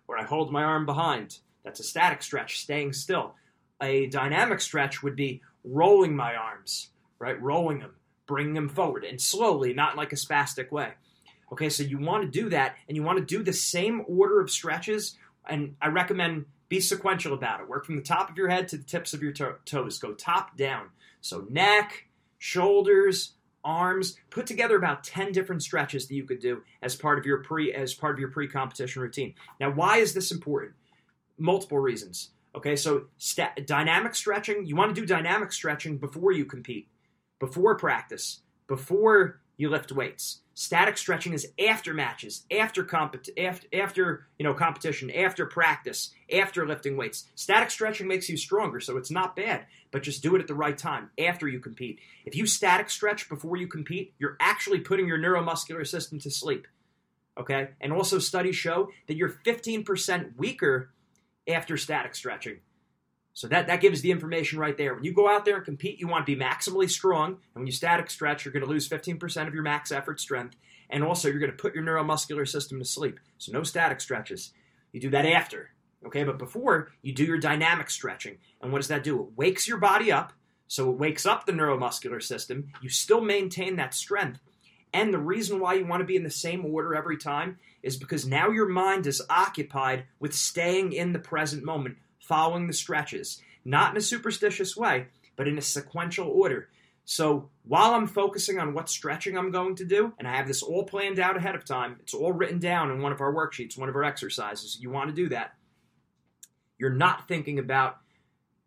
where 0.07 0.19
I 0.19 0.25
hold 0.25 0.51
my 0.51 0.65
arm 0.65 0.87
behind. 0.87 1.39
That's 1.65 1.81
a 1.81 1.85
static 1.85 2.23
stretch, 2.23 2.61
staying 2.61 2.95
still. 2.95 3.35
A 3.83 4.07
dynamic 4.07 4.63
stretch 4.63 5.03
would 5.03 5.17
be 5.17 5.43
rolling 5.65 6.17
my 6.17 6.35
arms, 6.35 6.89
right? 7.19 7.41
Rolling 7.41 7.81
them, 7.81 7.95
bringing 8.31 8.55
them 8.55 8.69
forward, 8.69 9.05
and 9.05 9.21
slowly, 9.21 9.75
not 9.75 9.97
like 9.97 10.13
a 10.13 10.17
spastic 10.17 10.71
way. 10.71 10.93
Okay, 11.53 11.69
so 11.69 11.83
you 11.83 11.99
want 11.99 12.23
to 12.23 12.31
do 12.31 12.49
that, 12.51 12.77
and 12.87 12.97
you 12.97 13.03
want 13.03 13.19
to 13.19 13.25
do 13.25 13.43
the 13.43 13.53
same 13.53 14.05
order 14.07 14.41
of 14.41 14.51
stretches. 14.51 15.19
And 15.49 15.75
I 15.83 15.89
recommend 15.89 16.47
be 16.69 16.79
sequential 16.79 17.35
about 17.35 17.61
it. 17.61 17.69
Work 17.69 17.85
from 17.85 17.97
the 17.97 18.03
top 18.03 18.31
of 18.31 18.37
your 18.37 18.49
head 18.49 18.69
to 18.69 18.77
the 18.77 18.85
tips 18.85 19.13
of 19.13 19.23
your 19.23 19.33
to- 19.33 19.57
toes. 19.65 19.99
Go 19.99 20.15
top 20.15 20.57
down. 20.57 20.91
So 21.21 21.45
neck, 21.51 22.07
shoulders, 22.39 23.33
arms, 23.65 24.17
put 24.31 24.47
together 24.47 24.77
about 24.77 25.03
10 25.03 25.33
different 25.33 25.65
stretches 25.65 26.07
that 26.07 26.15
you 26.15 26.23
could 26.25 26.39
do 26.39 26.63
as 26.83 26.95
part 26.95 27.19
of 27.19 27.27
your 27.27 27.39
pre 27.39 27.75
as 27.75 27.95
part 27.95 28.15
of 28.15 28.21
your 28.21 28.31
pre-competition 28.31 29.03
routine. 29.03 29.35
Now, 29.59 29.71
why 29.73 29.97
is 29.97 30.15
this 30.15 30.31
important? 30.31 30.75
Multiple 31.37 31.81
reasons. 31.81 32.31
Okay, 32.55 32.77
so 32.77 33.07
st- 33.19 33.67
dynamic 33.67 34.15
stretching, 34.15 34.67
you 34.67 34.77
want 34.77 34.95
to 34.95 35.01
do 35.01 35.07
dynamic 35.07 35.53
stretching 35.53 35.99
before 35.99 36.33
you 36.33 36.45
compete, 36.45 36.89
before 37.41 37.75
practice, 37.77 38.43
before 38.69 39.41
you 39.57 39.69
lift 39.69 39.91
weights. 39.91 40.43
Static 40.55 40.97
stretching 40.99 41.33
is 41.33 41.49
after 41.59 41.93
matches, 41.95 42.45
after 42.51 42.85
compet- 42.85 43.31
after, 43.39 43.67
after 43.73 44.27
you 44.39 44.45
know 44.45 44.55
competition, 44.55 45.11
after 45.11 45.47
practice, 45.47 46.13
after 46.33 46.67
lifting 46.67 46.97
weights. 46.97 47.27
Static 47.35 47.71
stretching 47.71 48.07
makes 48.07 48.29
you 48.29 48.37
stronger, 48.37 48.79
so 48.79 48.97
it's 48.97 49.11
not 49.11 49.35
bad, 49.35 49.67
but 49.91 50.03
just 50.03 50.23
do 50.23 50.37
it 50.37 50.41
at 50.41 50.47
the 50.47 50.55
right 50.55 50.77
time 50.77 51.11
after 51.19 51.49
you 51.49 51.61
compete. 51.61 51.99
If 52.25 52.37
you 52.37 52.47
static 52.47 52.91
stretch 52.91 53.29
before 53.29 53.57
you 53.57 53.67
compete, 53.67 54.15
you're 54.19 54.37
actually 54.39 54.81
putting 54.81 55.09
your 55.09 55.19
neuromuscular 55.19 55.87
system 55.87 56.19
to 56.21 56.31
sleep. 56.31 56.67
Okay? 57.39 57.71
And 57.81 57.93
also 57.93 58.19
studies 58.19 58.57
show 58.57 58.91
that 59.09 59.17
you're 59.17 59.35
15% 59.45 60.37
weaker 60.37 60.91
after 61.49 61.77
static 61.77 62.15
stretching. 62.15 62.61
So 63.41 63.49
that, 63.49 63.69
that 63.69 63.81
gives 63.81 64.03
the 64.03 64.11
information 64.11 64.59
right 64.59 64.77
there. 64.77 64.93
When 64.93 65.03
you 65.03 65.15
go 65.15 65.27
out 65.27 65.47
there 65.47 65.57
and 65.57 65.65
compete, 65.65 65.99
you 65.99 66.07
want 66.07 66.27
to 66.27 66.37
be 66.37 66.39
maximally 66.39 66.91
strong. 66.91 67.29
And 67.29 67.39
when 67.55 67.67
you 67.67 67.73
static 67.73 68.11
stretch, 68.11 68.45
you're 68.45 68.53
going 68.53 68.67
to 68.67 68.69
lose 68.69 68.87
15% 68.87 69.49
of 69.49 69.55
your 69.55 69.63
max 69.63 69.91
effort 69.91 70.21
strength. 70.21 70.57
And 70.91 71.03
also, 71.03 71.27
you're 71.27 71.41
going 71.41 71.51
to 71.51 71.57
put 71.57 71.75
your 71.75 71.83
neuromuscular 71.83 72.47
system 72.47 72.81
to 72.81 72.85
sleep. 72.85 73.19
So 73.39 73.51
no 73.51 73.63
static 73.63 74.03
stretches. 74.03 74.53
You 74.93 75.01
do 75.01 75.09
that 75.09 75.25
after. 75.25 75.71
Okay, 76.05 76.23
but 76.23 76.37
before, 76.37 76.93
you 77.01 77.15
do 77.15 77.25
your 77.25 77.39
dynamic 77.39 77.89
stretching. 77.89 78.37
And 78.61 78.73
what 78.73 78.81
does 78.81 78.89
that 78.89 79.05
do? 79.05 79.19
It 79.23 79.39
wakes 79.39 79.67
your 79.67 79.79
body 79.79 80.13
up. 80.13 80.35
So 80.69 80.91
it 80.91 80.99
wakes 80.99 81.25
up 81.25 81.47
the 81.47 81.53
neuromuscular 81.53 82.23
system. 82.23 82.71
You 82.83 82.91
still 82.91 83.23
maintain 83.23 83.77
that 83.77 83.95
strength. 83.95 84.41
And 84.93 85.15
the 85.15 85.19
reason 85.19 85.61
why 85.61 85.75
you 85.75 85.87
want 85.87 86.01
to 86.01 86.07
be 86.07 86.17
in 86.17 86.25
the 86.25 86.31
same 86.31 86.67
order 86.67 86.95
every 86.95 87.17
time 87.17 87.59
is 87.83 87.97
because 87.97 88.27
now 88.27 88.51
your 88.51 88.69
mind 88.69 89.07
is 89.07 89.23
occupied 89.31 90.05
with 90.19 90.35
staying 90.35 90.93
in 90.93 91.15
the 91.15 91.19
present 91.19 91.65
moment, 91.65 91.97
following 92.31 92.69
the 92.69 92.73
stretches, 92.73 93.43
not 93.65 93.91
in 93.91 93.97
a 93.97 94.01
superstitious 94.01 94.77
way, 94.77 95.09
but 95.35 95.49
in 95.49 95.59
a 95.59 95.63
sequential 95.63 96.29
order. 96.29 96.69
So 97.05 97.51
while 97.65 97.95
I'm 97.95 98.07
focusing 98.07 98.61
on 98.61 98.73
what 98.73 98.89
stretching 98.89 99.37
I'm 99.37 99.51
going 99.51 99.75
to 99.77 99.85
do, 99.85 100.13
and 100.17 100.29
I 100.29 100.37
have 100.37 100.47
this 100.47 100.63
all 100.63 100.85
planned 100.85 101.19
out 101.19 101.37
ahead 101.37 101.57
of 101.57 101.65
time, 101.65 101.97
it's 101.99 102.15
all 102.15 102.33
written 102.33 102.61
down 102.61 102.93
in 102.93 103.03
one 103.03 103.11
of 103.11 103.21
our 103.21 103.35
worksheets, 103.35 103.77
one 103.77 103.89
of 103.89 103.97
our 103.97 104.05
exercises. 104.05 104.79
You 104.81 104.91
want 104.91 105.11
to 105.11 105.15
do 105.15 105.29
that. 105.31 105.55
You're 106.79 106.91
not 106.91 107.27
thinking 107.27 107.59
about 107.59 107.97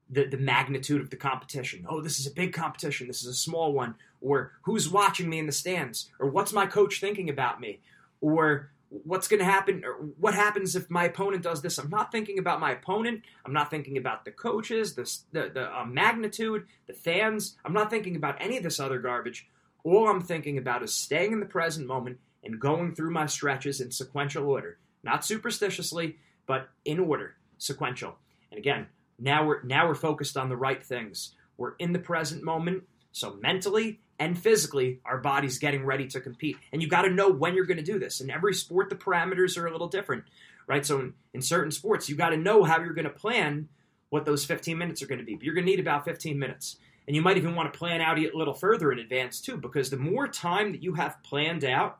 the, 0.09 0.25
the 0.25 0.37
magnitude 0.37 0.99
of 0.99 1.09
the 1.09 1.15
competition. 1.15 1.85
Oh, 1.87 2.01
this 2.01 2.19
is 2.19 2.27
a 2.27 2.31
big 2.31 2.51
competition. 2.51 3.07
This 3.07 3.21
is 3.21 3.29
a 3.29 3.33
small 3.33 3.71
one. 3.71 3.95
Or 4.19 4.51
who's 4.63 4.89
watching 4.89 5.29
me 5.29 5.39
in 5.39 5.45
the 5.45 5.53
stands? 5.53 6.09
Or 6.19 6.27
what's 6.27 6.51
my 6.51 6.65
coach 6.65 6.99
thinking 6.99 7.29
about 7.29 7.61
me? 7.61 7.79
Or 8.19 8.71
what's 9.03 9.27
going 9.27 9.39
to 9.39 9.45
happen 9.45 9.83
or 9.83 9.93
what 10.19 10.33
happens 10.33 10.75
if 10.75 10.89
my 10.89 11.05
opponent 11.05 11.43
does 11.43 11.61
this? 11.61 11.77
I'm 11.77 11.89
not 11.89 12.11
thinking 12.11 12.37
about 12.37 12.59
my 12.59 12.71
opponent. 12.71 13.23
I'm 13.45 13.53
not 13.53 13.69
thinking 13.69 13.97
about 13.97 14.25
the 14.25 14.31
coaches 14.31 14.95
the, 14.95 15.11
the, 15.31 15.49
the 15.53 15.75
uh, 15.75 15.85
magnitude 15.85 16.67
the 16.87 16.93
fans. 16.93 17.57
I'm 17.65 17.73
not 17.73 17.89
thinking 17.89 18.15
about 18.15 18.37
any 18.39 18.57
of 18.57 18.63
this 18.63 18.79
other 18.79 18.99
garbage. 18.99 19.47
All 19.83 20.07
i'm 20.07 20.21
thinking 20.21 20.57
about 20.57 20.83
is 20.83 20.95
staying 20.95 21.33
in 21.33 21.39
the 21.39 21.45
present 21.45 21.87
moment 21.87 22.19
and 22.43 22.59
going 22.59 22.95
through 22.95 23.11
my 23.11 23.25
stretches 23.25 23.81
in 23.81 23.91
sequential 23.91 24.47
order. 24.47 24.77
Not 25.03 25.25
superstitiously 25.25 26.17
but 26.45 26.69
in 26.85 26.99
order 26.99 27.35
sequential. 27.57 28.17
And 28.51 28.59
again 28.59 28.87
now 29.17 29.45
we're 29.45 29.63
now 29.63 29.87
we're 29.87 29.95
focused 29.95 30.37
on 30.37 30.49
the 30.49 30.57
right 30.57 30.83
things. 30.83 31.35
We're 31.57 31.75
in 31.79 31.93
the 31.93 31.99
present 31.99 32.43
moment 32.43 32.83
so 33.11 33.37
mentally 33.41 34.01
and 34.19 34.37
physically, 34.37 34.99
our 35.05 35.17
body's 35.17 35.57
getting 35.57 35.85
ready 35.85 36.07
to 36.07 36.21
compete. 36.21 36.57
And 36.71 36.81
you 36.81 36.87
got 36.87 37.03
to 37.03 37.09
know 37.09 37.29
when 37.29 37.55
you're 37.55 37.65
going 37.65 37.77
to 37.77 37.83
do 37.83 37.99
this. 37.99 38.21
In 38.21 38.29
every 38.29 38.53
sport, 38.53 38.89
the 38.89 38.95
parameters 38.95 39.57
are 39.57 39.65
a 39.65 39.71
little 39.71 39.87
different, 39.87 40.23
right? 40.67 40.85
So 40.85 40.99
in, 40.99 41.13
in 41.33 41.41
certain 41.41 41.71
sports, 41.71 42.09
you 42.09 42.15
got 42.15 42.29
to 42.29 42.37
know 42.37 42.63
how 42.63 42.79
you're 42.79 42.93
going 42.93 43.05
to 43.05 43.11
plan 43.11 43.69
what 44.09 44.25
those 44.25 44.45
15 44.45 44.77
minutes 44.77 45.01
are 45.01 45.07
going 45.07 45.19
to 45.19 45.25
be. 45.25 45.35
But 45.35 45.43
you're 45.43 45.55
going 45.55 45.65
to 45.65 45.71
need 45.71 45.79
about 45.79 46.05
15 46.05 46.37
minutes. 46.37 46.77
And 47.07 47.15
you 47.15 47.21
might 47.21 47.37
even 47.37 47.55
want 47.55 47.73
to 47.73 47.77
plan 47.77 47.99
out 47.99 48.17
a 48.17 48.29
little 48.33 48.53
further 48.53 48.91
in 48.91 48.99
advance 48.99 49.41
too, 49.41 49.57
because 49.57 49.89
the 49.89 49.97
more 49.97 50.27
time 50.27 50.71
that 50.71 50.83
you 50.83 50.93
have 50.93 51.21
planned 51.23 51.65
out, 51.65 51.97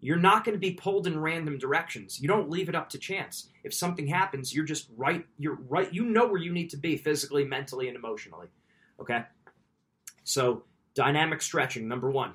you're 0.00 0.16
not 0.16 0.44
going 0.44 0.54
to 0.54 0.60
be 0.60 0.72
pulled 0.72 1.06
in 1.06 1.18
random 1.18 1.58
directions. 1.58 2.20
You 2.20 2.28
don't 2.28 2.48
leave 2.48 2.68
it 2.68 2.74
up 2.74 2.90
to 2.90 2.98
chance. 2.98 3.48
If 3.64 3.74
something 3.74 4.06
happens, 4.06 4.54
you're 4.54 4.64
just 4.64 4.88
right. 4.96 5.26
You're 5.38 5.58
right. 5.68 5.92
You 5.92 6.04
know 6.04 6.26
where 6.26 6.40
you 6.40 6.52
need 6.52 6.70
to 6.70 6.76
be 6.76 6.96
physically, 6.96 7.44
mentally, 7.44 7.88
and 7.88 7.96
emotionally. 7.96 8.46
Okay. 9.00 9.22
So 10.24 10.64
Dynamic 10.96 11.42
stretching, 11.42 11.86
number 11.86 12.10
one. 12.10 12.32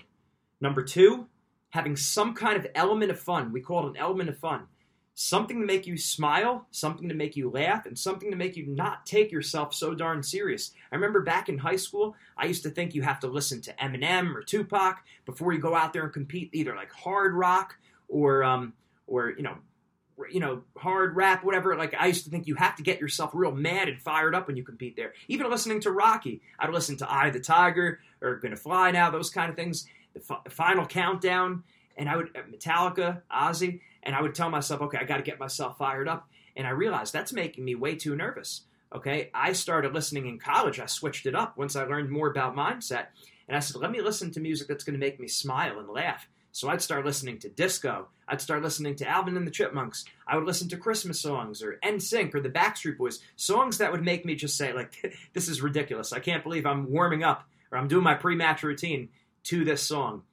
Number 0.62 0.84
two, 0.84 1.28
having 1.72 1.96
some 1.96 2.36
kind 2.36 2.56
of 2.56 2.68
element 2.76 3.10
of 3.12 3.20
fun. 3.20 3.52
We 3.52 3.60
call 3.60 3.88
it 3.88 3.90
an 3.90 3.98
element 3.98 4.30
of 4.30 4.38
fun. 4.38 4.68
Something 5.16 5.60
to 5.60 5.66
make 5.66 5.88
you 5.88 5.98
smile, 5.98 6.68
something 6.72 7.10
to 7.10 7.16
make 7.16 7.36
you 7.36 7.50
laugh, 7.50 7.86
and 7.86 7.98
something 7.98 8.30
to 8.30 8.38
make 8.38 8.56
you 8.56 8.68
not 8.68 9.06
take 9.06 9.32
yourself 9.32 9.74
so 9.74 9.96
darn 9.96 10.22
serious. 10.22 10.72
I 10.92 10.96
remember 10.96 11.22
back 11.22 11.50
in 11.50 11.58
high 11.58 11.76
school, 11.76 12.16
I 12.38 12.46
used 12.46 12.64
to 12.64 12.70
think 12.70 12.94
you 12.94 13.02
have 13.02 13.20
to 13.22 13.28
listen 13.28 13.62
to 13.64 13.74
Eminem 13.74 14.34
or 14.36 14.44
Tupac 14.44 15.04
before 15.26 15.54
you 15.54 15.60
go 15.60 15.76
out 15.76 15.92
there 15.92 16.04
and 16.04 16.14
compete, 16.14 16.52
either 16.54 16.76
like 16.76 16.92
hard 16.92 17.34
rock 17.34 17.76
or, 18.08 18.44
um, 18.44 18.74
or 19.08 19.32
you 19.32 19.44
know, 19.44 19.58
you 20.30 20.40
know, 20.40 20.64
hard 20.78 21.16
rap, 21.16 21.44
whatever. 21.44 21.76
Like 21.76 21.94
I 21.98 22.08
used 22.08 22.26
to 22.26 22.30
think 22.30 22.48
you 22.48 22.56
have 22.56 22.76
to 22.76 22.84
get 22.84 23.00
yourself 23.00 23.32
real 23.34 23.52
mad 23.52 23.88
and 23.90 24.00
fired 24.00 24.36
up 24.36 24.48
when 24.48 24.58
you 24.58 24.64
compete 24.64 24.96
there. 24.96 25.14
Even 25.28 25.50
listening 25.50 25.80
to 25.82 25.92
Rocky, 25.92 26.42
I'd 26.60 26.70
listen 26.72 26.98
to 26.98 27.12
Eye 27.12 27.30
the 27.30 27.40
Tiger 27.40 28.00
or 28.22 28.36
Gonna 28.36 28.56
Fly 28.56 28.92
Now, 28.92 29.10
those 29.10 29.30
kind 29.30 29.50
of 29.50 29.56
things. 29.56 29.88
The, 30.14 30.22
Final 30.50 30.86
Countdown, 30.86 31.64
and 31.96 32.10
I 32.10 32.18
would 32.18 32.36
uh, 32.36 32.42
Metallica, 32.52 33.22
Ozzy, 33.32 33.80
and 34.04 34.14
I 34.14 34.22
would 34.22 34.36
tell 34.36 34.50
myself, 34.50 34.82
okay, 34.82 34.98
I 34.98 35.06
got 35.06 35.18
to 35.18 35.24
get 35.24 35.40
myself 35.40 35.78
fired 35.78 36.08
up. 36.08 36.28
And 36.56 36.68
I 36.68 36.72
realized 36.72 37.14
that's 37.14 37.32
making 37.32 37.64
me 37.64 37.76
way 37.76 37.96
too 37.96 38.16
nervous. 38.16 38.64
Okay, 38.94 39.30
I 39.34 39.54
started 39.54 39.94
listening 39.94 40.28
in 40.28 40.38
college. 40.38 40.80
I 40.80 40.86
switched 40.86 41.26
it 41.26 41.36
up 41.36 41.58
once 41.58 41.78
I 41.78 41.86
learned 41.86 42.10
more 42.10 42.30
about 42.30 42.58
mindset, 42.58 43.08
and 43.48 43.56
I 43.56 43.62
said, 43.62 43.82
let 43.82 43.92
me 43.92 44.02
listen 44.02 44.32
to 44.32 44.42
music 44.42 44.68
that's 44.68 44.84
going 44.84 45.00
to 45.00 45.06
make 45.06 45.18
me 45.18 45.30
smile 45.30 45.80
and 45.80 45.88
laugh. 45.88 46.28
So 46.52 46.68
I'd 46.68 46.82
start 46.82 47.06
listening 47.06 47.40
to 47.40 47.50
disco. 47.50 48.10
I'd 48.32 48.40
start 48.40 48.64
listening 48.64 48.96
to 48.96 49.08
Alvin 49.08 49.36
and 49.36 49.46
the 49.46 49.52
Chipmunks. 49.52 50.06
I 50.26 50.38
would 50.38 50.46
listen 50.46 50.70
to 50.70 50.78
Christmas 50.78 51.20
songs 51.20 51.62
or 51.62 51.78
NSYNC 51.84 52.34
or 52.34 52.40
the 52.40 52.50
Backstreet 52.50 52.98
Boys, 52.98 53.20
songs 53.36 53.80
that 53.80 53.92
would 53.92 54.06
make 54.06 54.24
me 54.24 54.36
just 54.36 54.56
say, 54.56 54.72
like, 54.72 54.96
this 55.34 55.50
is 55.50 55.62
ridiculous. 55.62 56.14
I 56.14 56.20
can't 56.20 56.42
believe 56.42 56.66
I'm 56.66 56.90
warming 56.90 57.26
up 57.26 57.46
or 57.72 57.78
I'm 57.78 57.90
doing 57.90 58.06
my 58.06 58.14
pre-match 58.14 58.64
routine 58.64 59.10
to 59.44 59.66
this 59.66 59.84
song. 59.84 60.24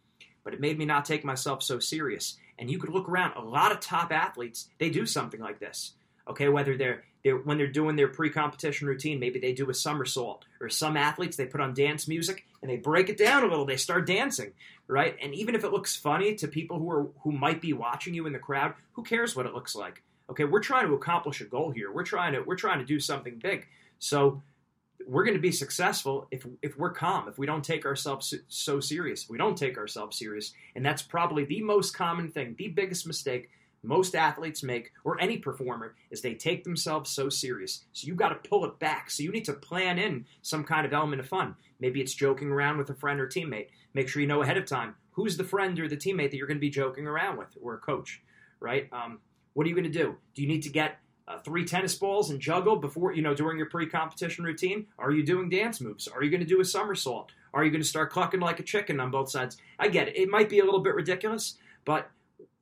But 0.44 0.54
it 0.54 0.60
made 0.60 0.78
me 0.78 0.84
not 0.84 1.06
take 1.06 1.24
myself 1.24 1.60
so 1.60 1.80
serious. 1.80 2.36
And 2.56 2.70
you 2.70 2.78
could 2.78 2.90
look 2.90 3.08
around. 3.08 3.34
A 3.34 3.40
lot 3.40 3.72
of 3.72 3.80
top 3.80 4.12
athletes, 4.12 4.68
they 4.78 4.90
do 4.90 5.04
something 5.04 5.40
like 5.40 5.58
this. 5.58 5.94
Okay, 6.28 6.48
whether 6.48 6.76
they're 6.76 7.04
they're, 7.24 7.36
when 7.36 7.58
they're 7.58 7.66
doing 7.66 7.96
their 7.96 8.08
pre-competition 8.08 8.86
routine, 8.86 9.18
maybe 9.18 9.40
they 9.40 9.52
do 9.52 9.68
a 9.70 9.74
somersault, 9.74 10.44
or 10.60 10.68
some 10.68 10.96
athletes 10.96 11.36
they 11.36 11.46
put 11.46 11.60
on 11.60 11.74
dance 11.74 12.06
music 12.06 12.44
and 12.62 12.70
they 12.70 12.76
break 12.76 13.08
it 13.08 13.18
down 13.18 13.42
a 13.42 13.46
little. 13.46 13.64
They 13.64 13.76
start 13.76 14.06
dancing, 14.06 14.52
right? 14.86 15.16
And 15.20 15.34
even 15.34 15.54
if 15.54 15.64
it 15.64 15.72
looks 15.72 15.96
funny 15.96 16.34
to 16.36 16.48
people 16.48 16.78
who 16.78 16.90
are 16.90 17.08
who 17.22 17.32
might 17.32 17.60
be 17.60 17.72
watching 17.72 18.14
you 18.14 18.26
in 18.26 18.32
the 18.32 18.38
crowd, 18.38 18.74
who 18.92 19.02
cares 19.02 19.34
what 19.34 19.46
it 19.46 19.54
looks 19.54 19.74
like? 19.74 20.02
Okay, 20.30 20.44
we're 20.44 20.60
trying 20.60 20.86
to 20.86 20.94
accomplish 20.94 21.40
a 21.40 21.44
goal 21.44 21.70
here. 21.70 21.90
We're 21.90 22.04
trying 22.04 22.34
to 22.34 22.40
we're 22.40 22.56
trying 22.56 22.78
to 22.78 22.84
do 22.84 23.00
something 23.00 23.38
big. 23.38 23.66
So 23.98 24.42
we're 25.06 25.24
going 25.24 25.36
to 25.36 25.40
be 25.40 25.52
successful 25.52 26.28
if 26.30 26.46
if 26.62 26.78
we're 26.78 26.92
calm, 26.92 27.28
if 27.28 27.38
we 27.38 27.46
don't 27.46 27.64
take 27.64 27.84
ourselves 27.84 28.34
so 28.48 28.80
serious. 28.80 29.24
If 29.24 29.30
we 29.30 29.38
don't 29.38 29.56
take 29.56 29.78
ourselves 29.78 30.18
serious, 30.18 30.52
and 30.74 30.84
that's 30.84 31.02
probably 31.02 31.44
the 31.44 31.62
most 31.62 31.94
common 31.94 32.30
thing, 32.30 32.54
the 32.58 32.68
biggest 32.68 33.06
mistake 33.06 33.50
most 33.88 34.14
athletes 34.14 34.62
make, 34.62 34.92
or 35.02 35.18
any 35.18 35.38
performer, 35.38 35.96
is 36.10 36.20
they 36.20 36.34
take 36.34 36.62
themselves 36.62 37.10
so 37.10 37.30
serious. 37.30 37.86
So 37.94 38.06
you 38.06 38.14
got 38.14 38.28
to 38.28 38.48
pull 38.48 38.66
it 38.66 38.78
back. 38.78 39.10
So 39.10 39.22
you 39.22 39.32
need 39.32 39.46
to 39.46 39.54
plan 39.54 39.98
in 39.98 40.26
some 40.42 40.62
kind 40.62 40.84
of 40.84 40.92
element 40.92 41.20
of 41.20 41.28
fun. 41.28 41.56
Maybe 41.80 42.02
it's 42.02 42.12
joking 42.12 42.50
around 42.50 42.76
with 42.76 42.90
a 42.90 42.94
friend 42.94 43.18
or 43.18 43.26
teammate. 43.26 43.68
Make 43.94 44.08
sure 44.08 44.20
you 44.20 44.28
know 44.28 44.42
ahead 44.42 44.58
of 44.58 44.66
time 44.66 44.94
who's 45.12 45.38
the 45.38 45.44
friend 45.44 45.80
or 45.80 45.88
the 45.88 45.96
teammate 45.96 46.30
that 46.30 46.36
you're 46.36 46.46
going 46.46 46.58
to 46.58 46.60
be 46.60 46.70
joking 46.70 47.06
around 47.06 47.38
with, 47.38 47.48
or 47.62 47.74
a 47.74 47.78
coach, 47.78 48.22
right? 48.60 48.88
Um, 48.92 49.20
what 49.54 49.64
are 49.64 49.70
you 49.70 49.74
going 49.74 49.90
to 49.90 49.98
do? 49.98 50.16
Do 50.34 50.42
you 50.42 50.48
need 50.48 50.62
to 50.64 50.68
get 50.68 50.98
uh, 51.26 51.38
three 51.38 51.64
tennis 51.64 51.94
balls 51.94 52.30
and 52.30 52.38
juggle 52.38 52.76
before 52.76 53.14
you 53.14 53.22
know 53.22 53.34
during 53.34 53.56
your 53.56 53.70
pre-competition 53.70 54.44
routine? 54.44 54.86
Are 54.98 55.10
you 55.10 55.24
doing 55.24 55.48
dance 55.48 55.80
moves? 55.80 56.06
Are 56.08 56.22
you 56.22 56.30
going 56.30 56.42
to 56.42 56.46
do 56.46 56.60
a 56.60 56.64
somersault? 56.64 57.32
Are 57.54 57.64
you 57.64 57.70
going 57.70 57.82
to 57.82 57.88
start 57.88 58.10
clucking 58.10 58.40
like 58.40 58.60
a 58.60 58.62
chicken 58.62 59.00
on 59.00 59.10
both 59.10 59.30
sides? 59.30 59.56
I 59.78 59.88
get 59.88 60.08
it. 60.08 60.16
It 60.16 60.28
might 60.28 60.50
be 60.50 60.58
a 60.58 60.64
little 60.64 60.80
bit 60.80 60.94
ridiculous, 60.94 61.56
but 61.84 62.10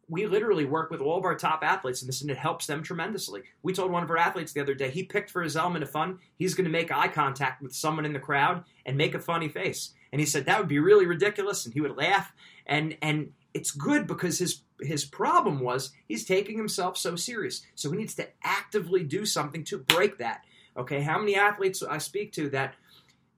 we 0.08 0.26
literally 0.26 0.64
work 0.64 0.90
with 0.90 1.00
all 1.00 1.18
of 1.18 1.24
our 1.24 1.34
top 1.34 1.64
athletes 1.64 2.00
in 2.02 2.06
this, 2.06 2.22
and 2.22 2.30
it 2.30 2.38
helps 2.38 2.66
them 2.66 2.82
tremendously. 2.82 3.42
We 3.62 3.72
told 3.72 3.90
one 3.90 4.02
of 4.02 4.10
our 4.10 4.18
athletes 4.18 4.52
the 4.52 4.60
other 4.60 4.74
day 4.74 4.90
he 4.90 5.02
picked 5.02 5.30
for 5.30 5.42
his 5.42 5.56
element 5.56 5.82
of 5.82 5.90
fun. 5.90 6.20
He's 6.36 6.54
going 6.54 6.64
to 6.64 6.70
make 6.70 6.92
eye 6.92 7.08
contact 7.08 7.62
with 7.62 7.74
someone 7.74 8.06
in 8.06 8.12
the 8.12 8.20
crowd 8.20 8.64
and 8.84 8.96
make 8.96 9.14
a 9.14 9.20
funny 9.20 9.48
face. 9.48 9.94
And 10.12 10.20
he 10.20 10.26
said 10.26 10.46
that 10.46 10.58
would 10.58 10.68
be 10.68 10.78
really 10.78 11.06
ridiculous, 11.06 11.64
and 11.64 11.74
he 11.74 11.80
would 11.80 11.96
laugh. 11.96 12.32
And 12.66 12.96
and 13.02 13.32
it's 13.52 13.70
good 13.70 14.06
because 14.06 14.38
his 14.38 14.62
his 14.80 15.04
problem 15.04 15.60
was 15.60 15.92
he's 16.06 16.24
taking 16.24 16.56
himself 16.56 16.96
so 16.96 17.16
serious. 17.16 17.62
So 17.74 17.90
he 17.90 17.96
needs 17.96 18.14
to 18.16 18.28
actively 18.44 19.02
do 19.02 19.26
something 19.26 19.64
to 19.64 19.78
break 19.78 20.18
that. 20.18 20.42
Okay, 20.76 21.00
how 21.00 21.18
many 21.18 21.34
athletes 21.34 21.82
I 21.82 21.98
speak 21.98 22.32
to 22.32 22.50
that 22.50 22.74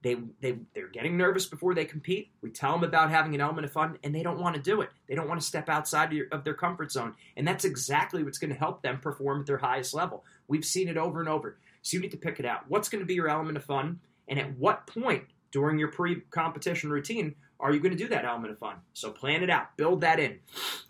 they, 0.01 0.17
they, 0.39 0.57
they're 0.73 0.87
getting 0.87 1.17
nervous 1.17 1.45
before 1.45 1.73
they 1.73 1.85
compete. 1.85 2.31
We 2.41 2.51
tell 2.51 2.71
them 2.71 2.83
about 2.83 3.09
having 3.09 3.35
an 3.35 3.41
element 3.41 3.65
of 3.65 3.71
fun, 3.71 3.97
and 4.03 4.15
they 4.15 4.23
don't 4.23 4.39
want 4.39 4.55
to 4.55 4.61
do 4.61 4.81
it. 4.81 4.89
They 5.07 5.15
don't 5.15 5.27
want 5.27 5.41
to 5.41 5.45
step 5.45 5.67
outside 5.69 6.13
of, 6.31 6.43
their 6.43 6.53
comfort 6.53 6.91
zone. 6.91 7.15
And 7.35 7.47
that's 7.47 7.65
exactly 7.65 8.23
what's 8.23 8.37
going 8.37 8.53
to 8.53 8.59
help 8.59 8.81
them 8.81 8.99
perform 8.99 9.41
at 9.41 9.45
their 9.45 9.57
highest 9.57 9.93
level. 9.93 10.23
We've 10.47 10.63
seen 10.63 10.87
it 10.87 10.97
over 10.97 11.19
and 11.19 11.27
over. 11.27 11.57
So 11.81 11.97
you 11.97 12.01
need 12.01 12.11
to 12.11 12.17
pick 12.17 12.39
it 12.39 12.45
out. 12.45 12.61
What's 12.69 12.87
going 12.87 13.01
to 13.01 13.05
be 13.05 13.13
your 13.13 13.29
element 13.29 13.57
of 13.57 13.65
fun? 13.65 13.99
And 14.27 14.39
at 14.39 14.57
what 14.57 14.87
point 14.87 15.23
during 15.51 15.79
your 15.79 15.89
pre 15.89 16.21
competition 16.29 16.89
routine 16.89 17.35
are 17.59 17.73
you 17.73 17.79
going 17.81 17.91
to 17.91 17.97
do 17.97 18.07
that 18.07 18.25
element 18.25 18.53
of 18.53 18.59
fun? 18.59 18.77
So 18.93 19.11
plan 19.11 19.43
it 19.43 19.49
out, 19.49 19.75
build 19.75 20.01
that 20.01 20.19
in. 20.19 20.39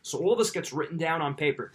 So 0.03 0.19
all 0.19 0.35
this 0.35 0.51
gets 0.51 0.71
written 0.71 0.97
down 0.97 1.21
on 1.21 1.33
paper. 1.33 1.71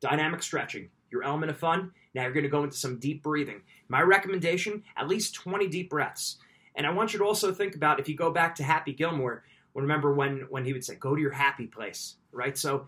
Dynamic 0.00 0.42
stretching, 0.42 0.90
your 1.10 1.22
element 1.22 1.50
of 1.50 1.56
fun. 1.56 1.92
Now 2.14 2.22
you're 2.22 2.32
going 2.32 2.44
to 2.44 2.50
go 2.50 2.64
into 2.64 2.76
some 2.76 2.98
deep 2.98 3.22
breathing. 3.22 3.62
My 3.88 4.00
recommendation 4.02 4.82
at 4.96 5.08
least 5.08 5.34
20 5.34 5.68
deep 5.68 5.90
breaths. 5.90 6.38
And 6.74 6.86
I 6.86 6.90
want 6.90 7.12
you 7.12 7.18
to 7.18 7.24
also 7.24 7.52
think 7.52 7.74
about 7.74 8.00
if 8.00 8.08
you 8.08 8.16
go 8.16 8.30
back 8.30 8.54
to 8.56 8.62
Happy 8.62 8.92
Gilmore, 8.92 9.44
remember 9.74 10.14
when, 10.14 10.46
when 10.48 10.64
he 10.64 10.72
would 10.72 10.84
say, 10.84 10.94
go 10.94 11.14
to 11.14 11.20
your 11.20 11.32
happy 11.32 11.66
place, 11.66 12.16
right? 12.32 12.56
So 12.56 12.86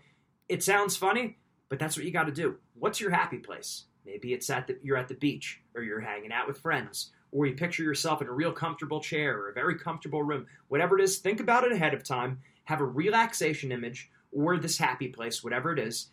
it 0.49 0.63
sounds 0.63 0.95
funny, 0.95 1.37
but 1.69 1.79
that's 1.79 1.95
what 1.95 2.05
you 2.05 2.11
got 2.11 2.25
to 2.25 2.31
do. 2.31 2.57
What's 2.73 2.99
your 2.99 3.11
happy 3.11 3.37
place? 3.37 3.85
Maybe 4.05 4.33
it's 4.33 4.49
at 4.49 4.67
the, 4.67 4.77
you're 4.81 4.97
at 4.97 5.07
the 5.07 5.15
beach, 5.15 5.61
or 5.75 5.83
you're 5.83 6.01
hanging 6.01 6.31
out 6.31 6.47
with 6.47 6.57
friends, 6.57 7.11
or 7.31 7.45
you 7.45 7.53
picture 7.53 7.83
yourself 7.83 8.21
in 8.21 8.27
a 8.27 8.33
real 8.33 8.51
comfortable 8.51 8.99
chair 8.99 9.37
or 9.37 9.49
a 9.49 9.53
very 9.53 9.75
comfortable 9.75 10.23
room. 10.23 10.47
Whatever 10.69 10.97
it 10.97 11.03
is, 11.03 11.19
think 11.19 11.39
about 11.39 11.63
it 11.63 11.71
ahead 11.71 11.93
of 11.93 12.03
time. 12.03 12.39
Have 12.65 12.81
a 12.81 12.85
relaxation 12.85 13.71
image 13.71 14.09
or 14.31 14.57
this 14.57 14.77
happy 14.77 15.07
place, 15.09 15.43
whatever 15.43 15.71
it 15.73 15.79
is, 15.79 16.07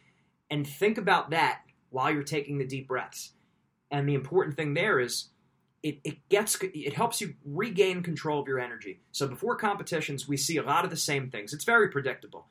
and 0.50 0.66
think 0.66 0.98
about 0.98 1.30
that 1.30 1.60
while 1.90 2.12
you're 2.12 2.22
taking 2.22 2.58
the 2.58 2.66
deep 2.66 2.88
breaths. 2.88 3.32
And 3.90 4.08
the 4.08 4.14
important 4.14 4.56
thing 4.56 4.74
there 4.74 4.98
is 5.00 5.28
it, 5.82 5.98
it 6.04 6.28
gets 6.28 6.58
it 6.60 6.92
helps 6.92 7.20
you 7.20 7.34
regain 7.44 8.02
control 8.02 8.40
of 8.40 8.48
your 8.48 8.58
energy. 8.58 9.00
So 9.12 9.28
before 9.28 9.56
competitions, 9.56 10.28
we 10.28 10.36
see 10.36 10.56
a 10.56 10.62
lot 10.62 10.84
of 10.84 10.90
the 10.90 10.96
same 10.96 11.30
things. 11.30 11.52
It's 11.52 11.64
very 11.64 11.88
predictable. 11.88 12.46